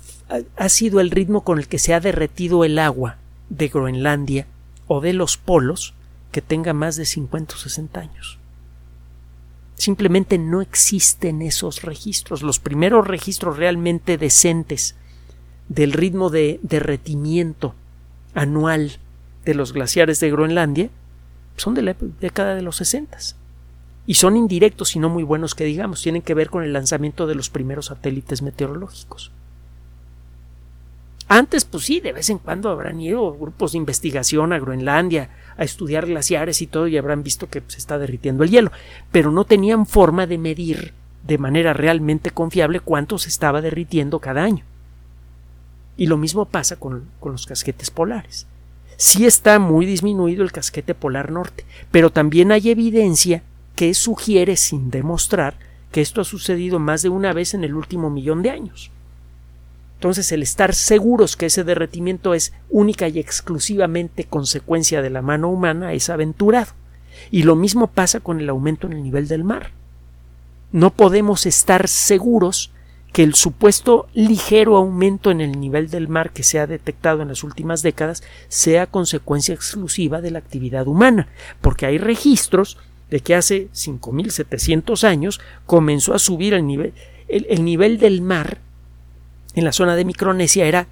ha 0.56 0.70
sido 0.70 1.00
el 1.00 1.12
ritmo 1.12 1.42
con 1.42 1.60
el 1.60 1.68
que 1.68 1.80
se 1.80 1.94
ha 1.94 2.00
derretido 2.00 2.64
el 2.64 2.80
agua 2.80 3.18
de 3.50 3.68
Groenlandia 3.68 4.48
o 4.88 5.02
de 5.02 5.14
los 5.14 5.38
polos 5.38 5.94
que 6.32 6.42
tenga 6.42 6.74
más 6.74 6.96
de 6.96 7.06
50 7.06 7.56
o 7.56 7.58
60 7.58 8.00
años. 8.00 8.40
Simplemente 9.76 10.38
no 10.38 10.62
existen 10.62 11.42
esos 11.42 11.82
registros. 11.82 12.42
Los 12.42 12.60
primeros 12.60 13.08
registros 13.08 13.58
realmente 13.58 14.18
decentes 14.18 14.96
del 15.70 15.94
ritmo 15.94 16.30
de 16.30 16.60
derretimiento 16.64 17.76
anual 18.34 19.00
de 19.44 19.54
los 19.54 19.74
glaciares 19.74 20.20
de 20.20 20.32
Groenlandia 20.32 20.90
son 21.58 21.74
de 21.74 21.82
la 21.82 21.96
década 22.20 22.56
de 22.56 22.62
los 22.62 22.78
60 22.78 23.18
y 24.08 24.16
son 24.16 24.38
indirectos 24.38 24.96
y 24.96 25.00
no 25.00 25.10
muy 25.10 25.24
buenos 25.24 25.56
que 25.56 25.66
digamos, 25.66 26.02
tienen 26.02 26.22
que 26.22 26.34
ver 26.34 26.50
con 26.50 26.64
el 26.64 26.74
lanzamiento 26.74 27.28
de 27.28 27.36
los 27.36 27.50
primeros 27.50 27.88
satélites 27.88 28.42
meteorológicos. 28.42 29.32
Antes, 31.28 31.66
pues 31.66 31.86
sí, 31.86 32.00
de 32.00 32.14
vez 32.14 32.30
en 32.30 32.38
cuando 32.38 32.70
habrán 32.70 33.02
ido 33.02 33.34
grupos 33.34 33.72
de 33.72 33.80
investigación 33.80 34.54
a 34.54 34.60
Groenlandia 34.60 35.30
a 35.58 35.64
estudiar 35.64 36.06
glaciares 36.06 36.62
y 36.62 36.68
todo 36.68 36.88
y 36.88 36.98
habrán 36.98 37.24
visto 37.24 37.50
que 37.50 37.64
se 37.68 37.80
está 37.80 37.98
derritiendo 37.98 38.44
el 38.44 38.52
hielo, 38.52 38.72
pero 39.12 39.32
no 39.32 39.46
tenían 39.46 39.88
forma 39.88 40.28
de 40.28 40.38
medir 40.38 40.94
de 41.26 41.38
manera 41.40 41.74
realmente 41.74 42.30
confiable 42.30 42.80
cuánto 42.80 43.18
se 43.18 43.30
estaba 43.30 43.62
derritiendo 43.62 44.20
cada 44.20 44.44
año. 44.44 44.64
Y 45.98 46.06
lo 46.06 46.18
mismo 46.18 46.46
pasa 46.46 46.76
con, 46.76 47.06
con 47.20 47.32
los 47.32 47.48
casquetes 47.48 47.90
polares. 47.90 48.46
Sí 48.98 49.26
está 49.26 49.58
muy 49.58 49.86
disminuido 49.86 50.44
el 50.44 50.52
casquete 50.52 50.94
polar 50.94 51.32
norte, 51.32 51.66
pero 51.90 52.12
también 52.12 52.52
hay 52.52 52.70
evidencia 52.70 53.42
que 53.76 53.94
sugiere 53.94 54.56
sin 54.58 54.92
demostrar 54.92 55.56
que 55.92 56.02
esto 56.02 56.22
ha 56.22 56.26
sucedido 56.26 56.78
más 56.78 57.02
de 57.02 57.10
una 57.10 57.34
vez 57.34 57.54
en 57.54 57.64
el 57.64 57.74
último 57.74 58.10
millón 58.10 58.44
de 58.44 58.52
años. 58.52 58.92
Entonces 59.96 60.32
el 60.32 60.44
estar 60.44 60.76
seguros 60.76 61.36
que 61.36 61.48
ese 61.48 61.64
derretimiento 61.64 62.34
es 62.34 62.54
única 62.70 63.08
y 63.08 63.20
exclusivamente 63.20 64.26
consecuencia 64.26 65.02
de 65.02 65.10
la 65.10 65.22
mano 65.22 65.50
humana 65.50 65.94
es 65.94 66.10
aventurado. 66.10 66.74
Y 67.32 67.44
lo 67.44 67.56
mismo 67.56 67.88
pasa 67.88 68.20
con 68.20 68.40
el 68.40 68.50
aumento 68.50 68.88
en 68.88 68.94
el 68.94 69.04
nivel 69.04 69.28
del 69.28 69.44
mar. 69.44 69.72
No 70.72 70.92
podemos 70.92 71.46
estar 71.46 71.88
seguros 71.88 72.72
que 73.14 73.24
el 73.24 73.34
supuesto 73.34 74.08
ligero 74.14 74.76
aumento 74.76 75.32
en 75.32 75.40
el 75.40 75.58
nivel 75.58 75.90
del 75.90 76.10
mar 76.10 76.32
que 76.32 76.44
se 76.44 76.60
ha 76.60 76.68
detectado 76.68 77.22
en 77.22 77.30
las 77.30 77.46
últimas 77.46 77.82
décadas 77.82 78.24
sea 78.50 78.88
consecuencia 78.88 79.56
exclusiva 79.56 80.20
de 80.20 80.32
la 80.32 80.40
actividad 80.40 80.86
humana, 80.86 81.30
porque 81.62 81.86
hay 81.86 81.98
registros 81.98 82.78
de 83.10 83.22
que 83.22 83.34
hace 83.34 83.70
5.700 83.74 85.06
años 85.06 85.40
comenzó 85.66 86.14
a 86.14 86.20
subir 86.20 86.54
el 86.54 86.68
nivel, 86.68 86.94
el, 87.30 87.48
el 87.50 87.64
nivel 87.64 88.00
del 88.00 88.22
mar 88.22 88.60
en 89.56 89.64
la 89.64 89.72
zona 89.72 89.96
de 89.96 90.06
Micronesia 90.06 90.66
era 90.66 90.88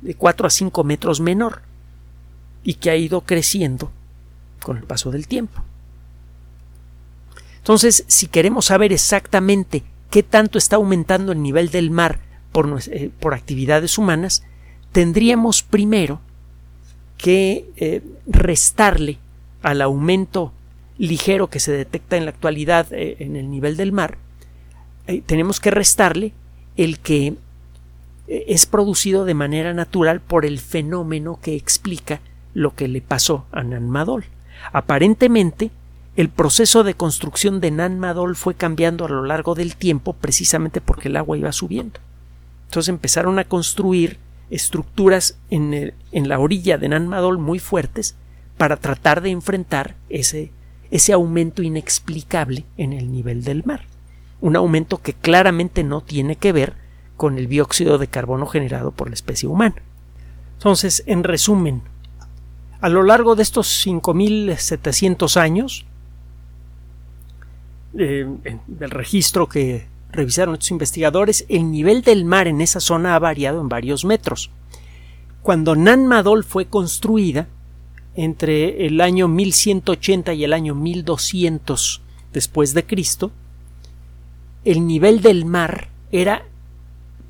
de 0.00 0.14
4 0.14 0.46
a 0.46 0.50
5 0.50 0.84
metros 0.84 1.20
menor 1.20 1.62
y 2.62 2.74
que 2.74 2.90
ha 2.90 2.96
ido 2.96 3.22
creciendo 3.22 3.90
con 4.62 4.76
el 4.76 4.84
paso 4.84 5.10
del 5.10 5.26
tiempo. 5.26 5.62
Entonces, 7.58 8.04
si 8.06 8.28
queremos 8.28 8.66
saber 8.66 8.92
exactamente 8.92 9.82
qué 10.10 10.22
tanto 10.22 10.58
está 10.58 10.76
aumentando 10.76 11.32
el 11.32 11.42
nivel 11.42 11.70
del 11.70 11.90
mar 11.90 12.20
por, 12.52 12.80
eh, 12.86 13.10
por 13.20 13.34
actividades 13.34 13.98
humanas, 13.98 14.44
tendríamos 14.92 15.62
primero 15.62 16.20
que 17.18 17.68
eh, 17.76 18.02
restarle 18.26 19.18
al 19.62 19.82
aumento 19.82 20.52
ligero 20.98 21.50
que 21.50 21.60
se 21.60 21.72
detecta 21.72 22.16
en 22.16 22.24
la 22.24 22.30
actualidad 22.30 22.92
eh, 22.92 23.16
en 23.18 23.36
el 23.36 23.50
nivel 23.50 23.76
del 23.76 23.92
mar, 23.92 24.18
tenemos 25.24 25.58
que 25.58 25.70
restarle 25.70 26.34
el 26.76 26.98
que 26.98 27.34
es 28.28 28.66
producido 28.66 29.24
de 29.24 29.34
manera 29.34 29.72
natural 29.72 30.20
por 30.20 30.44
el 30.44 30.58
fenómeno 30.58 31.38
que 31.42 31.56
explica 31.56 32.20
lo 32.54 32.74
que 32.74 32.88
le 32.88 33.00
pasó 33.00 33.46
a 33.52 33.62
Nan 33.62 33.88
Madol. 33.88 34.24
Aparentemente, 34.72 35.70
el 36.16 36.28
proceso 36.28 36.84
de 36.84 36.94
construcción 36.94 37.60
de 37.60 37.70
Nan 37.70 37.98
Madol 37.98 38.36
fue 38.36 38.54
cambiando 38.54 39.06
a 39.06 39.08
lo 39.08 39.24
largo 39.24 39.54
del 39.54 39.76
tiempo 39.76 40.12
precisamente 40.12 40.80
porque 40.80 41.08
el 41.08 41.16
agua 41.16 41.38
iba 41.38 41.52
subiendo. 41.52 42.00
Entonces 42.66 42.88
empezaron 42.90 43.38
a 43.38 43.44
construir 43.44 44.18
estructuras 44.50 45.38
en, 45.50 45.94
la 46.12 46.38
orilla 46.38 46.76
de 46.76 46.88
Nan 46.88 47.08
Madol 47.08 47.38
muy 47.38 47.58
fuertes 47.58 48.16
para 48.56 48.76
tratar 48.76 49.22
de 49.22 49.30
enfrentar 49.30 49.94
ese, 50.08 50.50
ese 50.90 51.12
aumento 51.12 51.62
inexplicable 51.62 52.64
en 52.76 52.92
el 52.92 53.10
nivel 53.10 53.44
del 53.44 53.64
mar. 53.64 53.82
Un 54.40 54.56
aumento 54.56 54.98
que 54.98 55.14
claramente 55.14 55.84
no 55.84 56.00
tiene 56.00 56.36
que 56.36 56.52
ver 56.52 56.74
con 57.18 57.36
el 57.36 57.48
dióxido 57.48 57.98
de 57.98 58.06
carbono 58.06 58.46
generado 58.46 58.92
por 58.92 59.08
la 59.08 59.14
especie 59.14 59.48
humana. 59.48 59.74
Entonces, 60.54 61.02
en 61.06 61.24
resumen, 61.24 61.82
a 62.80 62.88
lo 62.88 63.02
largo 63.02 63.36
de 63.36 63.42
estos 63.42 63.84
5.700 63.86 65.36
años, 65.36 65.84
eh, 67.98 68.26
del 68.68 68.90
registro 68.90 69.48
que 69.48 69.88
revisaron 70.12 70.54
estos 70.54 70.70
investigadores, 70.70 71.44
el 71.48 71.70
nivel 71.70 72.02
del 72.02 72.24
mar 72.24 72.46
en 72.46 72.60
esa 72.60 72.80
zona 72.80 73.16
ha 73.16 73.18
variado 73.18 73.60
en 73.60 73.68
varios 73.68 74.04
metros. 74.04 74.50
Cuando 75.42 75.74
Nan 75.74 76.06
Madol 76.06 76.44
fue 76.44 76.66
construida, 76.66 77.48
entre 78.14 78.86
el 78.86 79.00
año 79.00 79.26
1180 79.26 80.34
y 80.34 80.44
el 80.44 80.52
año 80.52 80.74
1200 80.74 82.00
después 82.32 82.74
de 82.74 82.86
Cristo, 82.86 83.32
el 84.64 84.86
nivel 84.86 85.20
del 85.20 85.44
mar 85.44 85.88
era 86.10 86.44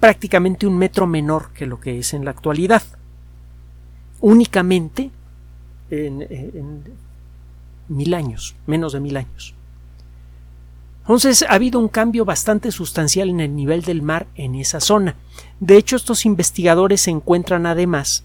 prácticamente 0.01 0.67
un 0.67 0.79
metro 0.79 1.07
menor 1.07 1.51
que 1.53 1.67
lo 1.67 1.81
que 1.81 1.99
es 1.99 2.15
en 2.15 2.25
la 2.25 2.31
actualidad. 2.31 2.83
Únicamente 4.21 5.11
en, 5.91 6.85
mil 7.89 8.15
años, 8.15 8.55
menos 8.67 8.93
de 8.93 9.01
mil 9.01 9.17
años. 9.17 9.55
Entonces 11.03 11.43
ha 11.43 11.55
habido 11.55 11.81
un 11.81 11.89
cambio 11.89 12.25
bastante 12.25 12.71
sustancial 12.71 13.31
en 13.31 13.41
el 13.41 13.57
nivel 13.57 13.83
del 13.83 14.03
mar 14.03 14.27
en 14.35 14.55
esa 14.55 14.81
zona. 14.81 15.17
De 15.59 15.77
hecho, 15.77 15.97
estos 15.97 16.27
investigadores 16.27 17.09
encuentran 17.09 17.65
además 17.65 18.25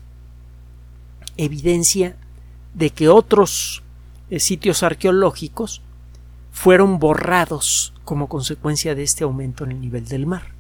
evidencia 1.38 2.18
de 2.74 2.90
que 2.90 3.08
otros 3.08 3.84
eh, 4.30 4.40
sitios 4.40 4.84
arqueológicos 4.84 5.82
fueron 6.52 7.00
borrados 7.00 7.94
como 8.04 8.28
consecuencia 8.28 8.96
de 8.96 9.04
este 9.04 9.24
aumento 9.24 9.64
en 9.64 9.72
el 9.72 9.82
nivel 9.82 10.06
del 10.06 10.26
mar. 10.26 10.53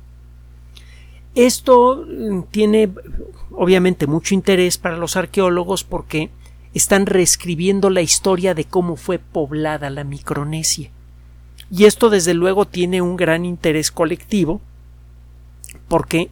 Esto 1.35 2.05
mm, 2.07 2.43
tiene 2.51 2.89
obviamente 3.51 4.07
mucho 4.07 4.33
interés 4.33 4.77
para 4.77 4.97
los 4.97 5.15
arqueólogos 5.15 5.83
porque 5.83 6.29
están 6.73 7.05
reescribiendo 7.05 7.89
la 7.89 8.01
historia 8.01 8.53
de 8.53 8.65
cómo 8.65 8.95
fue 8.95 9.19
poblada 9.19 9.89
la 9.89 10.03
Micronesia. 10.03 10.89
Y 11.71 11.85
esto 11.85 12.09
desde 12.09 12.33
luego 12.33 12.65
tiene 12.65 13.01
un 13.01 13.15
gran 13.15 13.45
interés 13.45 13.91
colectivo 13.91 14.61
porque 15.87 16.29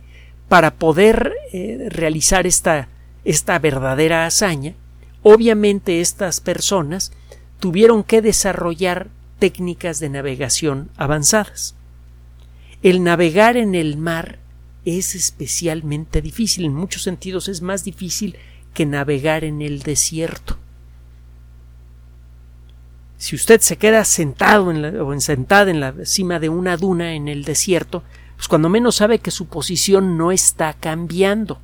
para 0.48 0.72
poder 0.76 1.34
eh, 1.54 1.88
realizar 1.90 2.46
esta, 2.46 2.90
esta 3.24 3.58
verdadera 3.60 4.26
hazaña, 4.26 4.74
obviamente 5.24 6.02
estas 6.02 6.42
personas 6.42 7.12
tuvieron 7.60 8.04
que 8.04 8.22
desarrollar 8.22 9.08
técnicas 9.40 10.00
de 10.00 10.10
navegación 10.10 10.90
avanzadas. 10.98 11.76
El 12.84 13.04
navegar 13.04 13.58
en 13.58 13.76
el 13.76 13.98
mar 13.98 14.41
es 14.86 15.16
especialmente 15.16 16.22
difícil, 16.22 16.66
en 16.66 16.74
muchos 16.74 17.04
sentidos 17.04 17.48
es 17.48 17.62
más 17.62 17.84
difícil 17.84 18.38
que 18.74 18.86
navegar 18.86 19.44
en 19.44 19.62
el 19.62 19.82
desierto. 19.82 20.58
Si 23.18 23.36
usted 23.36 23.62
se 23.62 23.78
queda 23.78 24.04
sentado 24.04 24.72
en 24.72 24.82
la, 24.82 25.04
o 25.04 25.20
sentada 25.20 25.70
en 25.70 25.80
la 25.80 25.94
cima 26.06 26.40
de 26.40 26.50
una 26.50 26.76
duna 26.78 27.14
en 27.14 27.28
el 27.28 27.44
desierto, 27.44 28.04
pues 28.36 28.48
cuando 28.48 28.70
menos 28.70 28.96
sabe 28.96 29.20
que 29.20 29.30
su 29.30 29.46
posición 29.46 30.18
no 30.18 30.32
está 30.32 30.74
cambiando. 30.74 31.60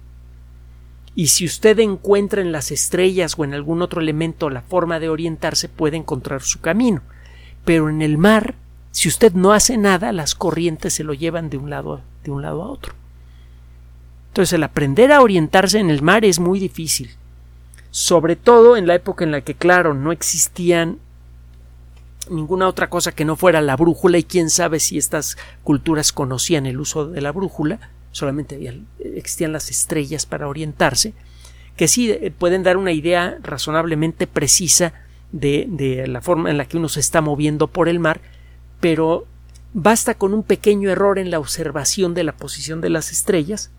Y 1.16 1.30
si 1.30 1.46
usted 1.46 1.80
encuentra 1.80 2.44
en 2.44 2.52
las 2.52 2.70
estrellas 2.70 3.34
o 3.36 3.44
en 3.44 3.56
algún 3.56 3.82
otro 3.82 4.02
elemento 4.02 4.52
la 4.52 4.62
forma 4.62 5.00
de 5.00 5.10
orientarse, 5.10 5.68
puede 5.68 5.98
encontrar 5.98 6.44
su 6.44 6.62
camino. 6.62 7.02
Pero 7.66 7.90
en 7.90 8.04
el 8.04 8.20
mar, 8.20 8.54
si 8.92 9.08
usted 9.08 9.34
no 9.34 9.52
hace 9.52 9.78
nada, 9.78 10.12
las 10.12 10.36
corrientes 10.36 10.94
se 10.94 11.04
lo 11.04 11.16
llevan 11.16 11.50
de 11.50 11.58
un 11.58 11.72
lado, 11.72 12.02
de 12.24 12.30
un 12.30 12.44
lado 12.44 12.62
a 12.62 12.68
otro. 12.68 12.94
Entonces 14.38 14.54
el 14.54 14.62
aprender 14.62 15.12
a 15.12 15.21
orientarse 15.21 15.80
en 15.80 15.89
el 15.89 16.04
mar 16.04 16.23
es 16.23 16.38
muy 16.38 16.60
difícil, 16.60 17.10
sobre 17.89 18.36
todo 18.36 18.78
en 18.78 18.86
la 18.86 18.93
época 18.93 19.23
en 19.23 19.32
la 19.32 19.41
que, 19.41 19.56
claro, 19.56 19.95
no 19.95 20.12
existían 20.12 21.00
ninguna 22.30 22.67
otra 22.67 22.88
cosa 22.88 23.13
que 23.13 23.26
no 23.26 23.36
fuera 23.36 23.62
la 23.62 23.76
brújula 23.76 24.19
y 24.19 24.23
quién 24.23 24.52
sabe 24.52 24.80
si 24.80 25.00
estas 25.00 25.39
culturas 25.63 26.12
conocían 26.12 26.67
el 26.67 26.80
uso 26.80 27.08
de 27.08 27.19
la 27.19 27.32
brújula, 27.32 27.80
solamente 28.12 28.60
existían 29.00 29.54
las 29.54 29.71
estrellas 29.71 30.28
para 30.28 30.47
orientarse, 30.47 31.15
que 31.76 31.88
sí 31.88 32.12
eh, 32.12 32.30
pueden 32.30 32.62
dar 32.62 32.78
una 32.78 32.91
idea 32.91 33.39
razonablemente 33.41 34.28
precisa 34.28 34.93
de, 35.32 35.65
de 35.67 36.06
la 36.06 36.21
forma 36.21 36.52
en 36.52 36.58
la 36.58 36.65
que 36.65 36.78
uno 36.78 36.89
se 36.89 37.00
está 37.00 37.21
moviendo 37.21 37.69
por 37.69 37.89
el 37.89 37.97
mar, 37.97 38.21
pero 38.82 39.26
basta 39.73 40.13
con 40.13 40.36
un 40.36 40.43
pequeño 40.43 40.91
error 40.91 41.17
en 41.17 41.32
la 41.32 41.39
observación 41.39 42.13
de 42.13 42.23
la 42.23 42.34
posición 42.34 42.82
de 42.82 42.91
las 42.91 43.12
estrellas 43.12 43.71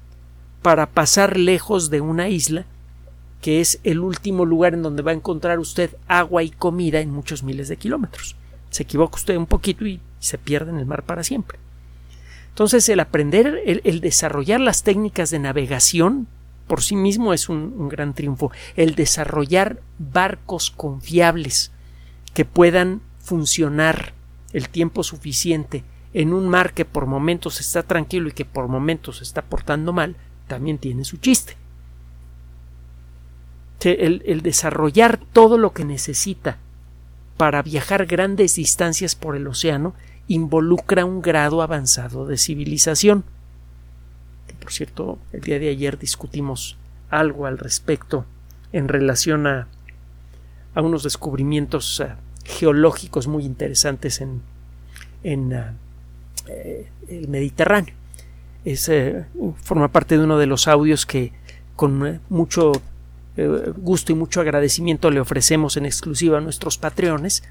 para 0.63 0.87
pasar 0.87 1.37
lejos 1.37 1.91
de 1.91 2.01
una 2.01 2.29
isla 2.29 2.67
que 3.41 3.61
es 3.61 3.79
el 3.85 4.01
último 4.01 4.45
lugar 4.45 4.75
en 4.75 4.83
donde 4.83 5.03
va 5.03 5.13
a 5.13 5.15
encontrar 5.15 5.59
usted 5.59 5.95
agua 6.09 6.43
y 6.43 6.51
comida 6.51 7.01
en 7.01 7.11
muchos 7.11 7.43
miles 7.43 7.69
de 7.69 7.77
kilómetros. 7.77 8.37
Se 8.71 8.83
equivoca 8.83 9.17
usted 9.17 9.37
un 9.37 9.47
poquito 9.47 9.87
y 9.87 10.01
se 10.19 10.39
pierde 10.39 10.71
en 10.71 10.79
el 10.79 10.87
mar 10.87 11.05
para 11.05 11.23
siempre. 11.23 11.59
Entonces 12.49 12.89
el 12.89 12.99
aprender, 12.99 13.63
el, 13.65 14.01
desarrollar 14.01 14.61
las 14.61 14.83
técnicas 14.83 15.31
de 15.31 15.39
navegación 15.39 16.27
por 16.67 16.83
sí 16.83 16.97
mismo 16.97 17.33
es 17.33 17.49
un, 17.49 17.89
gran 17.89 18.15
triunfo. 18.15 18.51
El 18.75 18.97
desarrollar 18.97 19.81
barcos 19.99 20.73
confiables 20.73 21.71
que 22.35 22.45
puedan 22.45 23.01
funcionar 23.21 24.13
el 24.53 24.69
tiempo 24.69 25.05
suficiente 25.05 25.85
en 26.13 26.33
un 26.33 26.49
mar 26.49 26.75
que 26.75 26.85
por 26.85 27.07
momentos 27.07 27.61
está 27.61 27.85
tranquilo 27.85 28.29
y 28.29 28.33
que 28.33 28.45
por 28.45 28.67
momentos 28.67 29.23
está 29.23 29.43
portando 29.43 29.93
mal, 29.93 30.17
también 30.49 30.79
tiene 30.79 31.05
su 31.05 31.19
chiste. 31.19 31.57
El, 33.81 34.43
desarrollar 34.43 35.21
todo 35.33 35.57
lo 35.57 35.73
que 35.73 35.85
necesita 35.85 36.59
para 37.37 37.63
viajar 37.63 38.07
grandes 38.07 38.57
distancias 38.57 39.15
por 39.15 39.37
el 39.37 39.47
océano 39.47 39.95
involucra 40.27 41.05
un 41.05 41.23
grado 41.23 41.63
avanzado 41.63 42.27
de 42.27 42.37
civilización. 42.37 43.25
Por 44.61 44.73
cierto, 44.73 45.19
el 45.33 45.43
día 45.43 45.61
de 45.61 45.69
ayer 45.69 45.99
discutimos 45.99 46.77
algo 47.09 47.47
al 47.47 47.59
respecto 47.59 48.27
en 48.73 48.89
relación 48.89 49.47
a, 49.47 49.69
a 50.75 50.83
unos 50.83 51.05
descubrimientos 51.05 52.01
eh, 52.01 52.09
geológicos 52.45 53.29
muy 53.29 53.45
interesantes 53.45 54.21
en, 54.21 54.43
en 55.23 55.53
eh, 55.53 55.73
eh, 56.49 56.89
el 57.09 57.29
Mediterráneo. 57.29 57.95
Eh, 58.71 59.25
forma 59.63 59.89
parte 59.89 60.19
de 60.19 60.25
uno 60.25 60.37
de 60.37 60.45
los 60.45 60.69
audios 60.69 61.07
que 61.07 61.33
con 61.75 62.07
eh, 62.07 62.21
mucho 62.29 62.73
eh, 63.39 63.73
gusto 63.79 64.13
y 64.13 64.15
mucho 64.15 64.43
agradecimiento 64.43 65.11
le 65.11 65.21
ofrecemos 65.21 65.79
en 65.79 65.87
exclusiva 65.87 66.37
a 66.37 66.41
nuestros 66.43 66.77
patreones, 66.77 67.45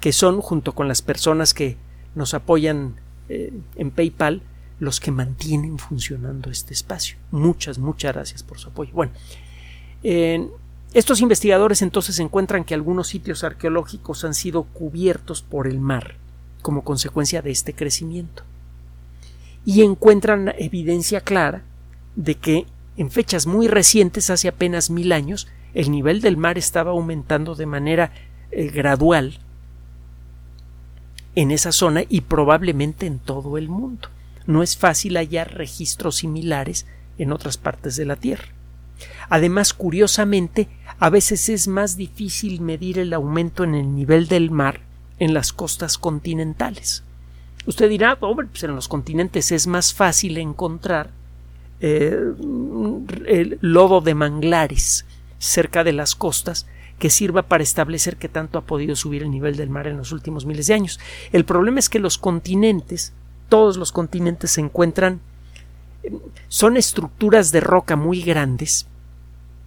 que 0.00 0.12
son, 0.12 0.40
junto 0.40 0.74
con 0.74 0.88
las 0.88 1.02
personas 1.02 1.54
que 1.54 1.76
nos 2.16 2.34
apoyan 2.34 2.96
en 3.28 3.90
PayPal, 3.90 4.40
los 4.78 5.00
que 5.00 5.10
mantienen 5.10 5.78
funcionando 5.78 6.50
este 6.50 6.74
espacio. 6.74 7.16
Muchas, 7.32 7.78
muchas 7.78 8.14
gracias 8.14 8.42
por 8.44 8.58
su 8.58 8.68
apoyo. 8.68 8.92
Bueno, 8.92 9.12
estos 10.94 11.20
investigadores 11.20 11.82
entonces 11.82 12.18
encuentran 12.20 12.64
que 12.64 12.74
algunos 12.74 13.08
sitios 13.08 13.42
arqueológicos 13.42 14.24
han 14.24 14.34
sido 14.34 14.62
cubiertos 14.62 15.42
por 15.42 15.66
el 15.66 15.80
mar 15.80 16.16
como 16.62 16.84
consecuencia 16.84 17.42
de 17.42 17.50
este 17.50 17.74
crecimiento 17.74 18.44
y 19.66 19.82
encuentran 19.82 20.54
evidencia 20.56 21.20
clara 21.20 21.62
de 22.14 22.36
que 22.36 22.66
en 22.96 23.10
fechas 23.10 23.46
muy 23.46 23.68
recientes, 23.68 24.30
hace 24.30 24.48
apenas 24.48 24.88
mil 24.88 25.12
años, 25.12 25.48
el 25.74 25.90
nivel 25.90 26.22
del 26.22 26.38
mar 26.38 26.56
estaba 26.56 26.92
aumentando 26.92 27.54
de 27.54 27.66
manera 27.66 28.12
eh, 28.50 28.68
gradual 28.68 29.40
en 31.34 31.50
esa 31.50 31.72
zona 31.72 32.04
y 32.08 32.22
probablemente 32.22 33.04
en 33.04 33.18
todo 33.18 33.58
el 33.58 33.68
mundo. 33.68 34.08
No 34.46 34.62
es 34.62 34.78
fácil 34.78 35.16
hallar 35.16 35.52
registros 35.52 36.16
similares 36.16 36.86
en 37.18 37.32
otras 37.32 37.58
partes 37.58 37.96
de 37.96 38.06
la 38.06 38.16
Tierra. 38.16 38.46
Además, 39.28 39.74
curiosamente, 39.74 40.68
a 40.98 41.10
veces 41.10 41.48
es 41.48 41.68
más 41.68 41.96
difícil 41.96 42.60
medir 42.60 42.98
el 42.98 43.12
aumento 43.12 43.64
en 43.64 43.74
el 43.74 43.94
nivel 43.94 44.28
del 44.28 44.50
mar 44.50 44.80
en 45.18 45.34
las 45.34 45.52
costas 45.52 45.98
continentales. 45.98 47.02
Usted 47.66 47.88
dirá, 47.88 48.18
pues 48.18 48.62
en 48.62 48.74
los 48.74 48.88
continentes 48.88 49.50
es 49.52 49.66
más 49.66 49.92
fácil 49.92 50.38
encontrar 50.38 51.10
eh, 51.80 52.16
el 53.26 53.58
lodo 53.60 54.00
de 54.00 54.14
manglares 54.14 55.04
cerca 55.38 55.84
de 55.84 55.92
las 55.92 56.14
costas 56.14 56.66
que 56.98 57.10
sirva 57.10 57.42
para 57.42 57.62
establecer 57.62 58.16
qué 58.16 58.28
tanto 58.28 58.58
ha 58.58 58.62
podido 58.62 58.96
subir 58.96 59.22
el 59.22 59.30
nivel 59.30 59.56
del 59.56 59.68
mar 59.68 59.86
en 59.86 59.98
los 59.98 60.12
últimos 60.12 60.46
miles 60.46 60.68
de 60.68 60.74
años. 60.74 61.00
El 61.32 61.44
problema 61.44 61.78
es 61.78 61.88
que 61.88 61.98
los 61.98 62.18
continentes, 62.18 63.12
todos 63.48 63.76
los 63.76 63.92
continentes 63.92 64.52
se 64.52 64.62
encuentran, 64.62 65.20
son 66.48 66.76
estructuras 66.76 67.52
de 67.52 67.60
roca 67.60 67.96
muy 67.96 68.22
grandes. 68.22 68.86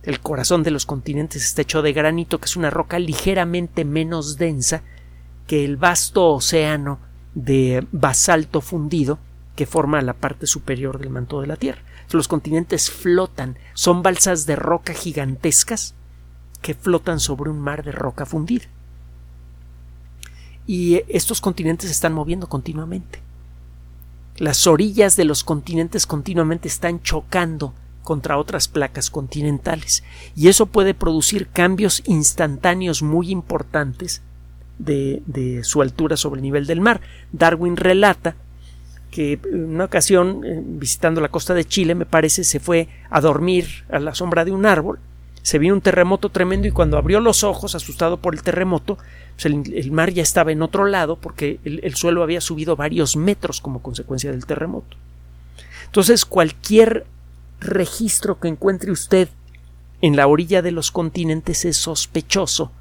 El 0.04 0.22
corazón 0.22 0.64
de 0.64 0.72
los 0.72 0.86
continentes 0.86 1.44
está 1.44 1.62
hecho 1.62 1.82
de 1.82 1.94
granito, 1.94 2.40
que 2.40 2.46
es 2.46 2.56
una 2.56 2.70
roca 2.70 2.98
ligeramente 2.98 3.84
menos 3.86 4.38
densa 4.38 4.82
que 5.46 5.66
el 5.66 5.78
vasto 5.78 6.28
océano 6.30 7.09
de 7.36 7.86
basalto 7.92 8.62
fundido 8.62 9.20
que 9.56 9.65
forma 9.65 10.02
la 10.02 10.13
parte 10.13 10.48
superior 10.48 11.00
del 11.00 11.10
manto 11.10 11.42
de 11.42 11.48
la 11.48 11.58
Tierra. 11.58 11.82
Los 12.12 12.28
continentes 12.28 12.89
flotan, 12.89 13.58
son 13.74 14.02
balsas 14.02 14.46
de 14.46 14.56
roca 14.56 14.94
gigantescas 14.94 15.96
que 16.62 16.74
flotan 16.74 17.20
sobre 17.20 17.50
un 17.50 17.60
mar 17.60 17.84
de 17.84 17.92
roca 17.92 18.26
fundida. 18.26 18.65
Y 20.65 21.02
estos 21.08 21.42
continentes 21.42 21.88
se 21.89 21.94
están 21.94 22.13
moviendo 22.13 22.48
continuamente. 22.48 23.20
Las 24.38 24.65
orillas 24.68 25.15
de 25.15 25.26
los 25.26 25.44
continentes 25.44 26.08
continuamente 26.08 26.68
están 26.68 27.02
chocando 27.02 27.74
contra 28.04 28.38
otras 28.38 28.68
placas 28.68 29.10
continentales 29.10 30.04
y 30.36 30.48
eso 30.48 30.68
puede 30.68 30.94
producir 30.94 31.48
cambios 31.50 32.02
instantáneos 32.06 33.04
muy 33.04 33.30
importantes 33.30 34.22
de, 34.80 35.62
su 35.63 35.82
altura 35.82 36.18
sobre 36.18 36.39
el 36.39 36.44
nivel 36.44 36.65
del 36.65 36.82
mar. 36.82 37.02
Darwin 37.32 37.78
relata 37.78 38.36
que 39.12 39.39
en 39.44 39.76
una 39.76 39.86
ocasión, 39.86 40.42
eh, 40.44 40.62
visitando 40.63 41.22
la 41.22 41.30
costa 41.30 41.54
de 41.54 41.65
Chile, 41.65 41.94
me 41.96 42.06
parece, 42.06 42.44
se 42.44 42.60
fue 42.60 42.88
a 43.10 43.22
dormir 43.22 43.68
a 43.92 44.00
la 44.00 44.15
sombra 44.15 44.46
de 44.46 44.52
un 44.52 44.65
árbol 44.65 45.00
se 45.42 45.58
vio 45.58 45.74
un 45.74 45.82
terremoto 45.82 46.30
tremendo 46.30 46.68
y 46.68 46.72
cuando 46.72 46.98
abrió 46.98 47.20
los 47.20 47.44
ojos, 47.44 47.76
asustado 47.76 48.18
por 48.18 48.36
el 48.36 48.44
terremoto, 48.44 48.98
pues 49.36 49.46
el, 49.46 49.92
mar 49.92 50.12
ya 50.12 50.22
estaba 50.22 50.52
en 50.52 50.62
otro 50.62 50.86
lado 50.86 51.15
porque 51.15 51.60
el, 51.63 51.96
suelo 51.96 52.24
había 52.24 52.42
subido 52.42 52.76
varios 52.76 53.15
metros 53.15 53.62
como 53.62 53.82
consecuencia 53.82 54.32
del 54.32 54.46
terremoto. 54.46 54.98
Entonces, 55.86 56.26
cualquier 56.26 57.06
registro 57.60 58.39
que 58.39 58.48
encuentre 58.48 58.92
usted 58.92 59.30
en 60.02 60.15
la 60.15 60.28
orilla 60.28 60.62
de 60.62 60.72
los 60.72 60.92
continentes 60.92 61.65
es 61.65 61.78
sospechoso. 61.78 62.72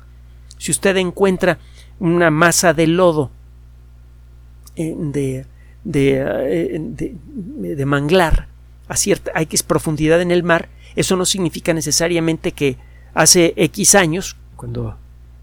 Si 0.59 0.71
usted 0.71 0.97
encuentra 0.97 1.59
una 2.01 2.31
masa 2.31 2.75
de 2.75 2.87
lodo 2.87 3.31
eh, 4.77 4.95
de, 4.97 5.45
eh, 5.93 6.79
de, 6.81 7.17
de, 7.75 7.87
manglar 7.87 8.47
a 8.87 8.97
cierta 8.97 9.33
X 9.41 9.63
profundidad 9.63 10.21
en 10.21 10.31
el 10.31 10.43
mar, 10.43 10.69
eso 10.95 11.17
no 11.17 11.25
significa 11.25 11.75
necesariamente 11.75 12.53
que 12.53 12.77
hace 13.15 13.55
X 13.57 13.95
años, 13.95 14.37
cuando 14.57 14.97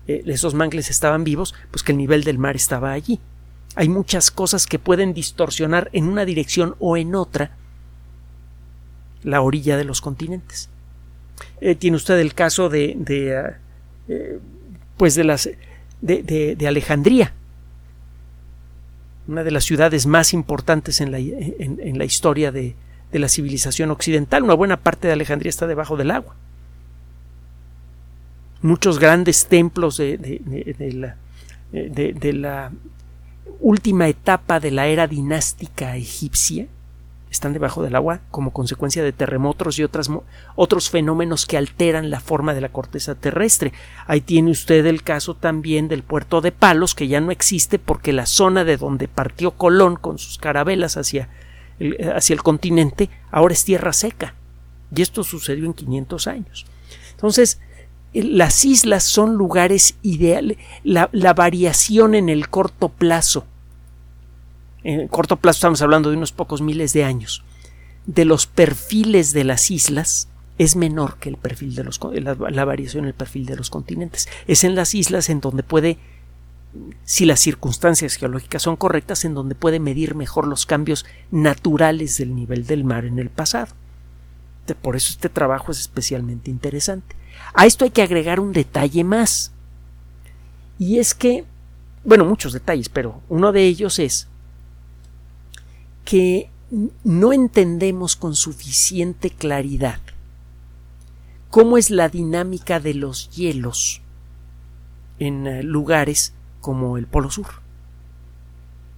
eh, 0.08 0.24
esos 0.28 0.54
mangles 0.54 0.90
estaban 0.90 1.24
vivos, 1.24 1.54
pues 1.72 1.84
que 1.84 1.92
el 1.92 1.98
nivel 1.98 2.24
del 2.24 2.38
mar 2.38 2.56
estaba 2.56 2.92
allí. 2.94 3.20
Hay 3.76 3.90
muchas 3.90 4.32
cosas 4.32 4.68
que 4.68 4.80
pueden 4.80 5.14
distorsionar 5.14 5.90
en 5.92 6.08
una 6.08 6.24
dirección 6.24 6.76
o 6.80 6.96
en 6.96 7.14
otra 7.14 7.52
la 9.24 9.42
orilla 9.42 9.76
de 9.76 9.84
los 9.84 10.00
continentes. 10.00 10.70
Tiene 11.80 11.98
usted 11.98 12.18
el 12.20 12.34
caso 12.34 12.70
de, 12.70 12.96
de 12.98 13.56
pues 14.96 15.16
de 15.16 15.26
las 15.26 15.50
de, 16.02 16.56
de, 16.56 16.68
Alejandría, 16.68 17.34
una 19.28 19.44
de 19.44 19.52
las 19.52 19.64
ciudades 19.64 20.06
más 20.06 20.34
importantes 20.34 21.02
en 21.02 21.12
la, 21.12 21.20
en 21.20 21.98
la 21.98 22.06
historia 22.06 22.52
de, 22.52 22.76
de 23.16 23.20
la 23.20 23.30
civilización 23.30 23.92
occidental. 23.92 24.44
Una 24.44 24.56
buena 24.56 24.76
parte 24.76 25.08
de 25.08 25.14
Alejandría 25.14 25.50
está 25.50 25.68
debajo 25.68 25.96
del 25.96 26.12
agua. 26.12 26.36
Muchos 28.62 29.00
grandes 29.00 29.46
templos 29.46 29.96
de, 29.96 30.18
de, 30.18 30.94
la, 30.94 31.16
de, 31.72 32.34
la 32.34 32.72
última 33.62 34.10
etapa 34.10 34.60
de 34.60 34.72
la 34.72 34.88
era 34.88 35.08
dinástica 35.08 35.96
egipcia 35.96 36.68
están 37.36 37.54
debajo 37.54 37.84
del 37.84 37.96
agua 37.96 38.22
como 38.32 38.52
consecuencia 38.52 39.04
de 39.04 39.14
terremotos 39.14 39.78
y 39.78 39.84
otras, 39.84 40.10
otros 40.56 40.90
fenómenos 40.90 41.46
que 41.46 41.58
alteran 41.58 42.10
la 42.10 42.20
forma 42.20 42.54
de 42.54 42.62
la 42.62 42.70
corteza 42.70 43.16
terrestre. 43.16 43.74
Ahí 44.08 44.22
tiene 44.22 44.52
usted 44.52 44.86
el 44.86 45.04
caso 45.04 45.36
también 45.36 45.88
del 45.88 46.04
puerto 46.04 46.42
de 46.42 46.52
Palos, 46.52 46.96
que 46.96 47.08
ya 47.08 47.22
no 47.22 47.32
existe 47.32 47.80
porque 47.80 48.14
la 48.14 48.26
zona 48.26 48.64
de 48.64 48.78
donde 48.78 49.08
partió 49.08 49.52
Colón 49.52 49.96
con 49.96 50.18
sus 50.18 50.38
carabelas 50.38 50.98
hacia 50.98 51.30
hacia 52.14 52.34
el 52.34 52.44
continente, 52.44 53.10
ahora 53.32 53.54
es 53.54 53.66
tierra 53.66 53.94
seca. 53.94 54.34
Y 54.96 55.02
esto 55.02 55.24
sucedió 55.24 55.66
en 55.66 55.74
500 55.74 56.28
años. 56.28 56.66
Entonces, 57.12 57.60
las 58.14 58.64
islas 58.64 59.04
son 59.04 59.36
lugares 59.36 59.96
ideales. 60.02 60.58
La, 60.84 61.08
variación 61.34 62.16
en 62.16 62.30
el 62.30 62.50
corto 62.50 62.90
plazo, 62.90 63.46
en 64.86 65.08
corto 65.08 65.38
plazo 65.38 65.58
estamos 65.58 65.82
hablando 65.82 66.12
de 66.12 66.18
unos 66.18 66.32
pocos 66.32 66.62
miles 66.62 66.94
de 66.94 67.04
años, 67.04 67.44
de 68.06 68.24
los 68.24 68.46
perfiles 68.46 69.34
de 69.34 69.44
las 69.44 69.72
islas 69.72 70.30
es 70.58 70.76
menor 70.76 71.18
que 71.18 71.30
el 71.30 71.38
perfil 71.38 71.76
de 71.76 71.84
los, 71.84 72.00
la, 72.14 72.36
la 72.36 72.66
variación 72.66 73.04
en 73.04 73.10
el 73.10 73.14
perfil 73.14 73.46
de 73.46 73.58
los 73.58 73.70
continentes. 73.70 74.30
Es 74.48 74.64
en 74.64 74.76
las 74.76 74.96
islas 74.96 75.30
en 75.30 75.42
donde 75.42 75.64
puede 75.64 75.98
si 77.04 77.26
las 77.26 77.40
circunstancias 77.40 78.16
geológicas 78.16 78.62
son 78.62 78.76
correctas, 78.76 79.26
en 79.26 79.34
donde 79.34 79.56
puede 79.56 79.80
medir 79.80 80.14
mejor 80.14 80.48
los 80.48 80.66
cambios 80.66 81.06
naturales 81.32 82.18
del 82.18 82.36
nivel 82.36 82.66
del 82.68 82.84
mar 82.84 83.06
en 83.06 83.18
el 83.18 83.30
pasado. 83.30 83.74
Por 84.82 84.96
eso 84.96 85.12
este 85.12 85.30
trabajo 85.30 85.72
es 85.72 85.80
especialmente 85.80 86.52
interesante. 86.52 87.16
A 87.54 87.66
esto 87.66 87.86
hay 87.86 87.92
que 87.92 88.02
agregar 88.02 88.40
un 88.40 88.52
detalle 88.52 89.04
más. 89.04 89.52
Y 90.78 91.00
es 91.00 91.14
que, 91.14 91.46
bueno, 92.04 92.26
muchos 92.26 92.54
detalles, 92.54 92.90
pero 92.90 93.22
uno 93.30 93.52
de 93.52 93.64
ellos 93.66 94.00
es 94.00 94.28
que 96.06 96.50
no 97.04 97.34
entendemos 97.34 98.16
con 98.16 98.36
suficiente 98.36 99.30
claridad 99.30 100.00
cómo 101.56 101.78
es 101.78 101.90
la 101.90 102.10
dinámica 102.10 102.82
de 102.82 102.94
los 102.94 103.30
hielos 103.30 104.02
en 105.20 105.48
eh, 105.48 105.64
lugares 105.64 106.34
como 106.60 106.98
el 106.98 107.08
Polo 107.08 107.32
Sur. 107.32 107.48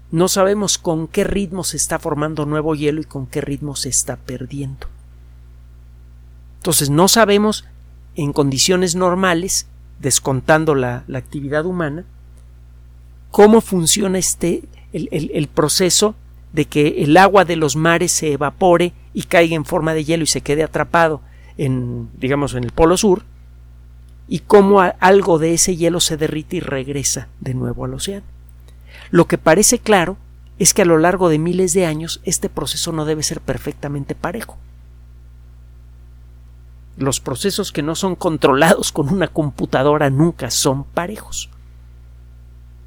No 0.10 0.28
sabemos 0.28 0.80
con 0.80 1.08
qué 1.08 1.24
ritmo 1.24 1.64
se 1.64 1.78
está 1.78 2.00
formando 2.00 2.48
nuevo 2.48 2.74
hielo 2.74 3.00
y 3.00 3.04
con 3.04 3.28
qué 3.28 3.42
ritmo 3.42 3.76
se 3.76 3.90
está 3.90 4.16
perdiendo. 4.16 4.88
Entonces 6.56 6.90
no 6.90 7.08
sabemos 7.08 7.66
en 8.16 8.34
condiciones 8.34 8.96
normales, 8.96 9.68
descontando 10.00 10.74
la, 10.74 11.04
actividad 11.14 11.64
humana, 11.64 12.06
cómo 13.30 13.62
funciona 13.62 14.18
este 14.18 14.64
el, 14.94 15.10
el, 15.12 15.48
proceso 15.48 16.16
de 16.54 16.66
que 16.66 17.04
el 17.04 17.18
agua 17.18 17.46
de 17.46 17.56
los 17.56 17.76
mares 17.76 18.12
se 18.12 18.34
evapore 18.34 18.94
y 19.14 19.24
caiga 19.24 19.56
en 19.56 19.66
forma 19.66 19.94
de 19.94 20.04
hielo 20.04 20.24
y 20.24 20.28
se 20.28 20.42
quede 20.42 20.64
atrapado 20.64 21.22
en 21.58 22.10
digamos 22.18 22.54
en 22.54 22.64
el 22.64 22.72
polo 22.72 22.98
sur 22.98 23.24
y 24.28 24.40
cómo 24.40 24.82
algo 24.82 25.40
de 25.40 25.54
ese 25.54 25.76
hielo 25.76 26.00
se 26.00 26.18
derrite 26.18 26.58
y 26.58 26.60
regresa 26.60 27.30
de 27.40 27.54
nuevo 27.54 27.86
al 27.86 27.94
océano. 27.94 28.26
Lo 29.10 29.26
que 29.26 29.38
parece 29.38 29.80
claro 29.80 30.18
es 30.60 30.74
que 30.74 30.82
a 30.82 30.86
lo 30.86 30.98
largo 30.98 31.30
de 31.30 31.40
miles 31.40 31.74
de 31.74 31.86
años 31.86 32.22
este 32.24 32.50
proceso 32.50 32.92
no 32.92 33.06
debe 33.06 33.24
ser 33.24 33.42
perfectamente 33.42 34.16
parejo. 34.16 34.58
Los 36.98 37.20
procesos 37.20 37.72
que 37.72 37.84
no 37.84 37.96
son 37.96 38.16
controlados 38.16 38.92
con 38.92 39.14
una 39.14 39.28
computadora 39.28 40.10
nunca 40.10 40.50
son 40.50 40.84
parejos. 40.84 41.50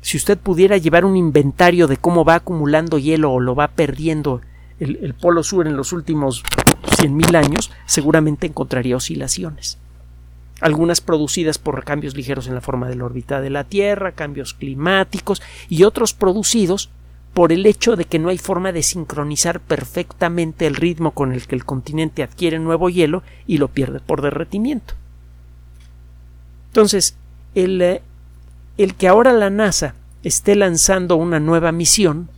Si 0.00 0.16
usted 0.16 0.38
pudiera 0.38 0.76
llevar 0.76 1.04
un 1.04 1.16
inventario 1.16 1.86
de 1.86 1.96
cómo 1.96 2.24
va 2.24 2.36
acumulando 2.36 2.98
hielo 2.98 3.32
o 3.32 3.40
lo 3.40 3.54
va 3.54 3.68
perdiendo 3.68 4.40
el, 4.78 5.14
polo 5.14 5.42
sur 5.42 5.66
en 5.66 5.76
los 5.76 5.92
últimos 5.92 6.42
100.000 6.42 7.36
años, 7.36 7.70
seguramente 7.86 8.46
encontraría 8.46 8.96
oscilaciones 8.96 9.78
algunas 10.60 11.00
producidas 11.00 11.58
por 11.58 11.84
cambios 11.84 12.14
ligeros 12.14 12.46
en 12.46 12.54
la 12.54 12.60
forma 12.60 12.88
de 12.88 12.94
la 12.94 13.04
órbita 13.04 13.40
de 13.40 13.50
la 13.50 13.64
Tierra, 13.64 14.12
cambios 14.12 14.54
climáticos 14.54 15.42
y 15.68 15.84
otros 15.84 16.12
producidos 16.12 16.90
por 17.34 17.52
el 17.52 17.64
hecho 17.66 17.96
de 17.96 18.04
que 18.04 18.18
no 18.18 18.28
hay 18.28 18.38
forma 18.38 18.72
de 18.72 18.82
sincronizar 18.82 19.60
perfectamente 19.60 20.66
el 20.66 20.74
ritmo 20.74 21.12
con 21.12 21.32
el 21.32 21.46
que 21.46 21.54
el 21.54 21.64
continente 21.64 22.22
adquiere 22.22 22.58
nuevo 22.58 22.90
hielo 22.90 23.22
y 23.46 23.58
lo 23.58 23.68
pierde 23.68 24.00
por 24.00 24.20
derretimiento. 24.20 24.94
Entonces, 26.68 27.16
el, 27.54 27.80
eh, 27.80 28.02
el 28.78 28.94
que 28.94 29.08
ahora 29.08 29.32
la 29.32 29.50
NASA 29.50 29.94
esté 30.22 30.54
lanzando 30.56 31.16
una 31.16 31.40
nueva 31.40 31.72
misión 31.72 32.28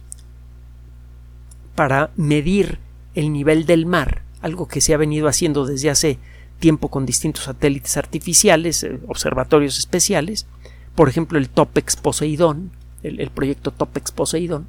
para 1.74 2.10
medir 2.16 2.78
el 3.14 3.32
nivel 3.32 3.66
del 3.66 3.86
mar, 3.86 4.22
algo 4.40 4.68
que 4.68 4.80
se 4.80 4.94
ha 4.94 4.98
venido 4.98 5.28
haciendo 5.28 5.66
desde 5.66 5.90
hace 5.90 6.18
tiempo 6.58 6.88
con 6.88 7.06
distintos 7.06 7.44
satélites 7.44 7.96
artificiales, 7.96 8.84
eh, 8.84 9.00
observatorios 9.08 9.78
especiales, 9.78 10.46
por 10.94 11.08
ejemplo 11.08 11.38
el 11.38 11.48
TOPEX 11.48 11.96
Poseidón, 11.96 12.70
el, 13.02 13.20
el 13.20 13.30
proyecto 13.30 13.70
TOPEX 13.70 14.12
Poseidón, 14.12 14.66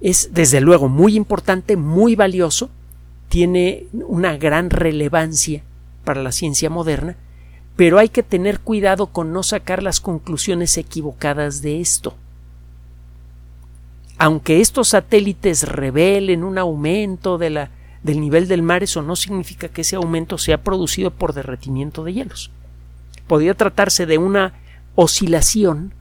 es 0.00 0.30
desde 0.32 0.60
luego 0.60 0.88
muy 0.88 1.16
importante, 1.16 1.76
muy 1.76 2.16
valioso, 2.16 2.70
tiene 3.28 3.86
una 3.92 4.36
gran 4.36 4.70
relevancia 4.70 5.62
para 6.04 6.22
la 6.22 6.32
ciencia 6.32 6.70
moderna, 6.70 7.16
pero 7.76 7.98
hay 7.98 8.08
que 8.08 8.22
tener 8.22 8.60
cuidado 8.60 9.06
con 9.06 9.32
no 9.32 9.42
sacar 9.42 9.82
las 9.82 10.00
conclusiones 10.00 10.76
equivocadas 10.76 11.62
de 11.62 11.80
esto. 11.80 12.14
Aunque 14.18 14.60
estos 14.60 14.88
satélites 14.88 15.64
revelen 15.64 16.44
un 16.44 16.58
aumento 16.58 17.38
del 17.38 17.68
nivel 18.04 18.46
del 18.46 18.62
mar, 18.62 18.82
eso 18.82 19.02
no 19.02 19.16
significa 19.16 19.68
que 19.68 19.80
ese 19.80 19.96
aumento 19.96 20.38
sea 20.38 20.62
producido 20.62 21.10
por 21.10 21.32
derretimiento 21.32 22.04
de 22.04 22.12
hielos. 22.12 22.50
Podría 23.26 23.54
tratarse 23.54 24.06
de 24.06 24.18
una 24.18 24.52
oscilación 24.94 25.92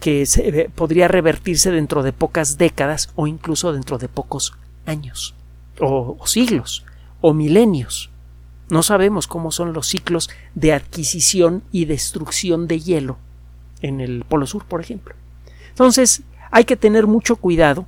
que 0.00 0.26
se, 0.26 0.68
podría 0.74 1.06
revertirse 1.06 1.70
dentro 1.70 2.02
de 2.02 2.12
pocas 2.12 2.58
décadas 2.58 3.10
o 3.14 3.28
incluso 3.28 3.72
dentro 3.72 3.98
de 3.98 4.08
pocos 4.08 4.52
años, 4.84 5.34
o 5.78 6.18
siglos, 6.26 6.84
o 7.20 7.32
milenios. 7.32 8.11
No 8.72 8.82
sabemos 8.82 9.26
cómo 9.26 9.52
son 9.52 9.74
los 9.74 9.86
ciclos 9.86 10.30
de 10.54 10.72
adquisición 10.72 11.62
y 11.72 11.84
destrucción 11.84 12.66
de 12.66 12.80
hielo 12.80 13.18
en 13.82 14.00
el 14.00 14.24
Polo 14.26 14.46
Sur, 14.46 14.64
por 14.64 14.80
ejemplo. 14.80 15.14
Entonces, 15.68 16.22
hay 16.50 16.64
que 16.64 16.78
tener 16.78 17.06
mucho 17.06 17.36
cuidado 17.36 17.84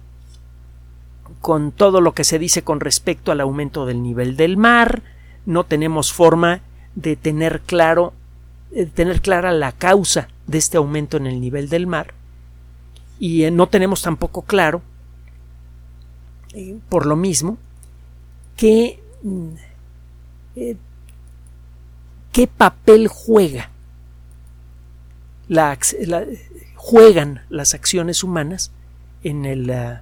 con 1.40 1.72
todo 1.72 2.02
lo 2.02 2.12
que 2.12 2.22
se 2.22 2.38
dice 2.38 2.60
con 2.60 2.80
respecto 2.80 3.32
al 3.32 3.40
aumento 3.40 3.86
del 3.86 4.02
nivel 4.02 4.36
del 4.36 4.58
mar. 4.58 5.02
No 5.46 5.64
tenemos 5.64 6.12
forma 6.12 6.60
de 6.94 7.16
tener 7.16 7.62
claro 7.62 8.12
de 8.70 8.84
tener 8.84 9.22
clara 9.22 9.52
la 9.52 9.72
causa 9.72 10.28
de 10.46 10.58
este 10.58 10.76
aumento 10.76 11.16
en 11.16 11.26
el 11.26 11.40
nivel 11.40 11.70
del 11.70 11.86
mar 11.86 12.12
y 13.18 13.44
eh, 13.44 13.50
no 13.50 13.68
tenemos 13.68 14.02
tampoco 14.02 14.42
claro 14.42 14.82
eh, 16.52 16.76
por 16.90 17.06
lo 17.06 17.16
mismo 17.16 17.56
que 18.56 19.00
mm, 19.22 19.48
eh, 20.56 20.76
qué 22.32 22.46
papel 22.46 23.08
juega 23.08 23.70
juegan 26.76 27.42
las 27.48 27.74
acciones 27.74 28.24
humanas 28.24 28.72
en 29.22 29.44
el, 29.44 29.70
uh, 29.70 29.98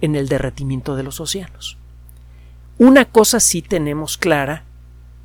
en 0.00 0.16
el 0.16 0.28
derretimiento 0.28 0.96
de 0.96 1.02
los 1.02 1.20
océanos. 1.20 1.76
Una 2.78 3.04
cosa 3.04 3.40
sí 3.40 3.62
tenemos 3.62 4.16
clara 4.16 4.64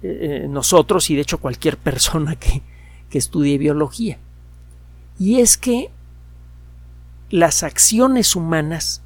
eh, 0.03 0.47
nosotros 0.49 1.09
y 1.09 1.15
de 1.15 1.21
hecho 1.21 1.39
cualquier 1.39 1.77
persona 1.77 2.35
que, 2.35 2.61
que 3.09 3.17
estudie 3.17 3.57
biología, 3.57 4.17
y 5.19 5.41
es 5.41 5.57
que 5.57 5.89
las 7.29 7.63
acciones 7.63 8.35
humanas 8.35 9.01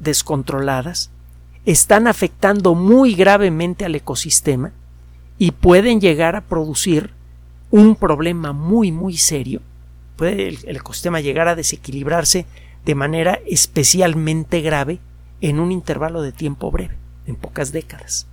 descontroladas 0.00 1.10
están 1.66 2.06
afectando 2.06 2.76
muy 2.76 3.14
gravemente 3.14 3.84
al 3.84 3.96
ecosistema 3.96 4.72
y 5.36 5.50
pueden 5.50 6.00
llegar 6.00 6.36
a 6.36 6.40
producir 6.40 7.10
un 7.70 7.96
problema 7.96 8.52
muy 8.52 8.92
muy 8.92 9.16
serio. 9.16 9.60
Puede 10.14 10.48
el, 10.48 10.76
ecosistema 10.76 11.20
llegar 11.20 11.48
a 11.48 11.56
desequilibrarse 11.56 12.46
de 12.84 12.94
manera 12.94 13.40
especialmente 13.46 14.60
grave 14.60 15.00
en 15.40 15.58
un 15.58 15.72
intervalo 15.72 16.22
de 16.22 16.32
tiempo 16.32 16.70
breve, 16.70 16.96
en 17.26 17.34
pocas 17.34 17.72
décadas. 17.72 18.26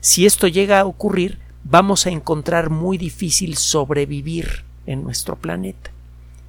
Si 0.00 0.26
esto 0.26 0.46
llega 0.46 0.78
a 0.78 0.84
ocurrir, 0.84 1.38
vamos 1.64 2.06
a 2.06 2.10
encontrar 2.10 2.68
muy 2.68 2.98
difícil 2.98 3.56
sobrevivir 3.56 4.64
en 4.86 5.02
nuestro 5.02 5.36
planeta. 5.36 5.90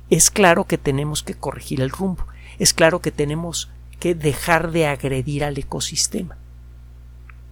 Es 0.10 0.30
claro 0.30 0.66
que 0.66 0.78
tenemos 0.78 1.24
que 1.24 1.34
corregir 1.34 1.80
el 1.82 1.90
rumbo, 1.90 2.26
es 2.60 2.74
claro 2.74 3.00
que 3.00 3.12
tenemos 3.12 3.70
que 4.00 4.16
dejar 4.16 4.72
de 4.72 4.88
agredir 4.88 5.44
al 5.44 5.58
ecosistema. 5.58 6.38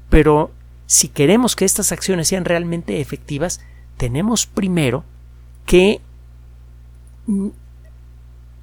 Pero 0.10 0.51
si 0.86 1.10
queremos 1.10 1.55
que 1.55 1.65
estas 1.65 1.91
acciones 1.91 2.29
sean 2.29 2.45
realmente 2.45 3.01
efectivas, 3.01 3.62
tenemos 3.97 4.45
primero 4.45 5.03
que 5.65 5.99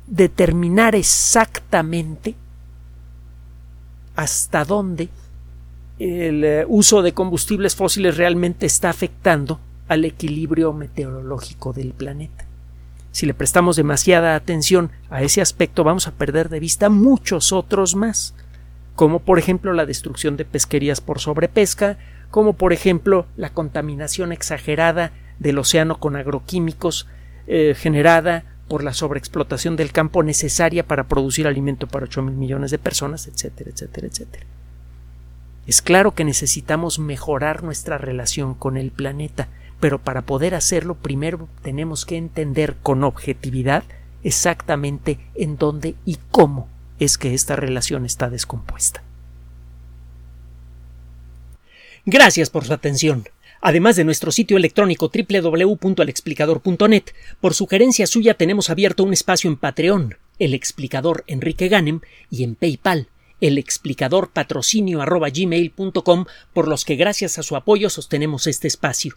determinar 0.07 0.95
exactamente 0.95 2.35
hasta 4.17 4.65
dónde 4.65 5.09
el 5.99 6.45
eh, 6.45 6.65
uso 6.67 7.03
de 7.03 7.13
combustibles 7.13 7.77
fósiles 7.77 8.17
realmente 8.17 8.67
está 8.67 8.91
afectando 8.91 9.61
al 9.89 10.05
equilibrio 10.05 10.73
meteorológico 10.73 11.73
del 11.73 11.93
planeta. 11.93 12.47
Si 13.15 13.27
le 13.27 13.33
prestamos 13.33 13.77
demasiada 13.77 14.35
atención 14.35 14.91
a 15.09 15.23
ese 15.23 15.41
aspecto, 15.41 15.85
vamos 15.85 16.09
a 16.09 16.11
perder 16.11 16.49
de 16.49 16.59
vista 16.59 16.89
muchos 16.89 17.53
otros 17.53 17.95
más, 17.95 18.35
como 18.97 19.21
por 19.21 19.39
ejemplo 19.39 19.73
la 19.73 19.87
destrucción 19.87 20.37
de 20.37 20.45
pesquerías 20.45 21.01
por 21.01 21.21
sobrepesca, 21.21 21.97
como 22.33 22.55
por 22.55 22.73
ejemplo 22.73 23.27
la 23.37 23.51
contaminación 23.51 24.33
exagerada 24.33 25.13
del 25.39 25.61
océano 25.61 26.01
con 26.01 26.17
agroquímicos 26.17 27.07
eh, 27.47 27.77
generada 27.79 28.47
por 28.67 28.83
la 28.83 28.93
sobreexplotación 28.93 29.77
del 29.77 29.93
campo 29.93 30.25
necesaria 30.25 30.85
para 30.85 31.05
producir 31.05 31.47
alimento 31.47 31.87
para 31.87 32.07
8 32.07 32.21
mil 32.21 32.35
millones 32.35 32.73
de 32.73 32.79
personas, 32.79 33.29
etcétera, 33.29 33.71
etcétera, 33.71 34.09
etcétera. 34.09 34.45
Es 35.69 35.83
claro 35.83 36.17
que 36.17 36.25
necesitamos 36.25 36.99
mejorar 36.99 37.63
nuestra 37.63 37.97
relación 37.97 38.55
con 38.55 38.77
el 38.77 38.91
planeta, 38.91 39.47
pero 39.85 39.99
para 39.99 40.23
poder 40.23 40.55
hacerlo 40.55 40.95
primero 40.95 41.47
tenemos 41.61 42.07
que 42.07 42.17
entender 42.17 42.77
con 42.83 43.05
objetividad 43.05 43.85
exactamente 44.23 45.19
en 45.35 45.59
dónde 45.59 45.95
y 46.07 46.17
cómo 46.31 46.71
es 46.99 47.19
que 47.19 47.35
esta 47.35 47.55
relación 47.55 48.07
está 48.07 48.31
descompuesta. 48.31 49.03
Gracias 52.07 52.49
por 52.49 52.65
su 52.65 52.73
atención. 52.73 53.29
Además 53.61 53.97
de 53.97 54.05
nuestro 54.05 54.33
sitio 54.33 54.57
electrónico 54.57 55.13
www.alexplicador.net, 55.13 57.05
por 57.43 57.53
sugerencia 57.53 58.07
suya 58.07 58.33
tenemos 58.33 58.71
abierto 58.71 59.05
un 59.05 59.13
espacio 59.13 59.51
en 59.51 59.59
Patreon, 59.59 60.17
el 60.39 60.55
explicador 60.55 61.25
Enrique 61.27 61.69
Ganem, 61.69 62.01
y 62.31 62.45
en 62.45 62.55
PayPal, 62.55 63.09
el 63.43 63.59
explicador 63.59 64.31
patrocinio 64.31 65.05
por 66.55 66.69
los 66.69 66.85
que 66.87 66.97
gracias 66.97 67.39
a 67.39 67.43
su 67.43 67.55
apoyo 67.55 67.91
sostenemos 67.91 68.47
este 68.47 68.67
espacio. 68.67 69.17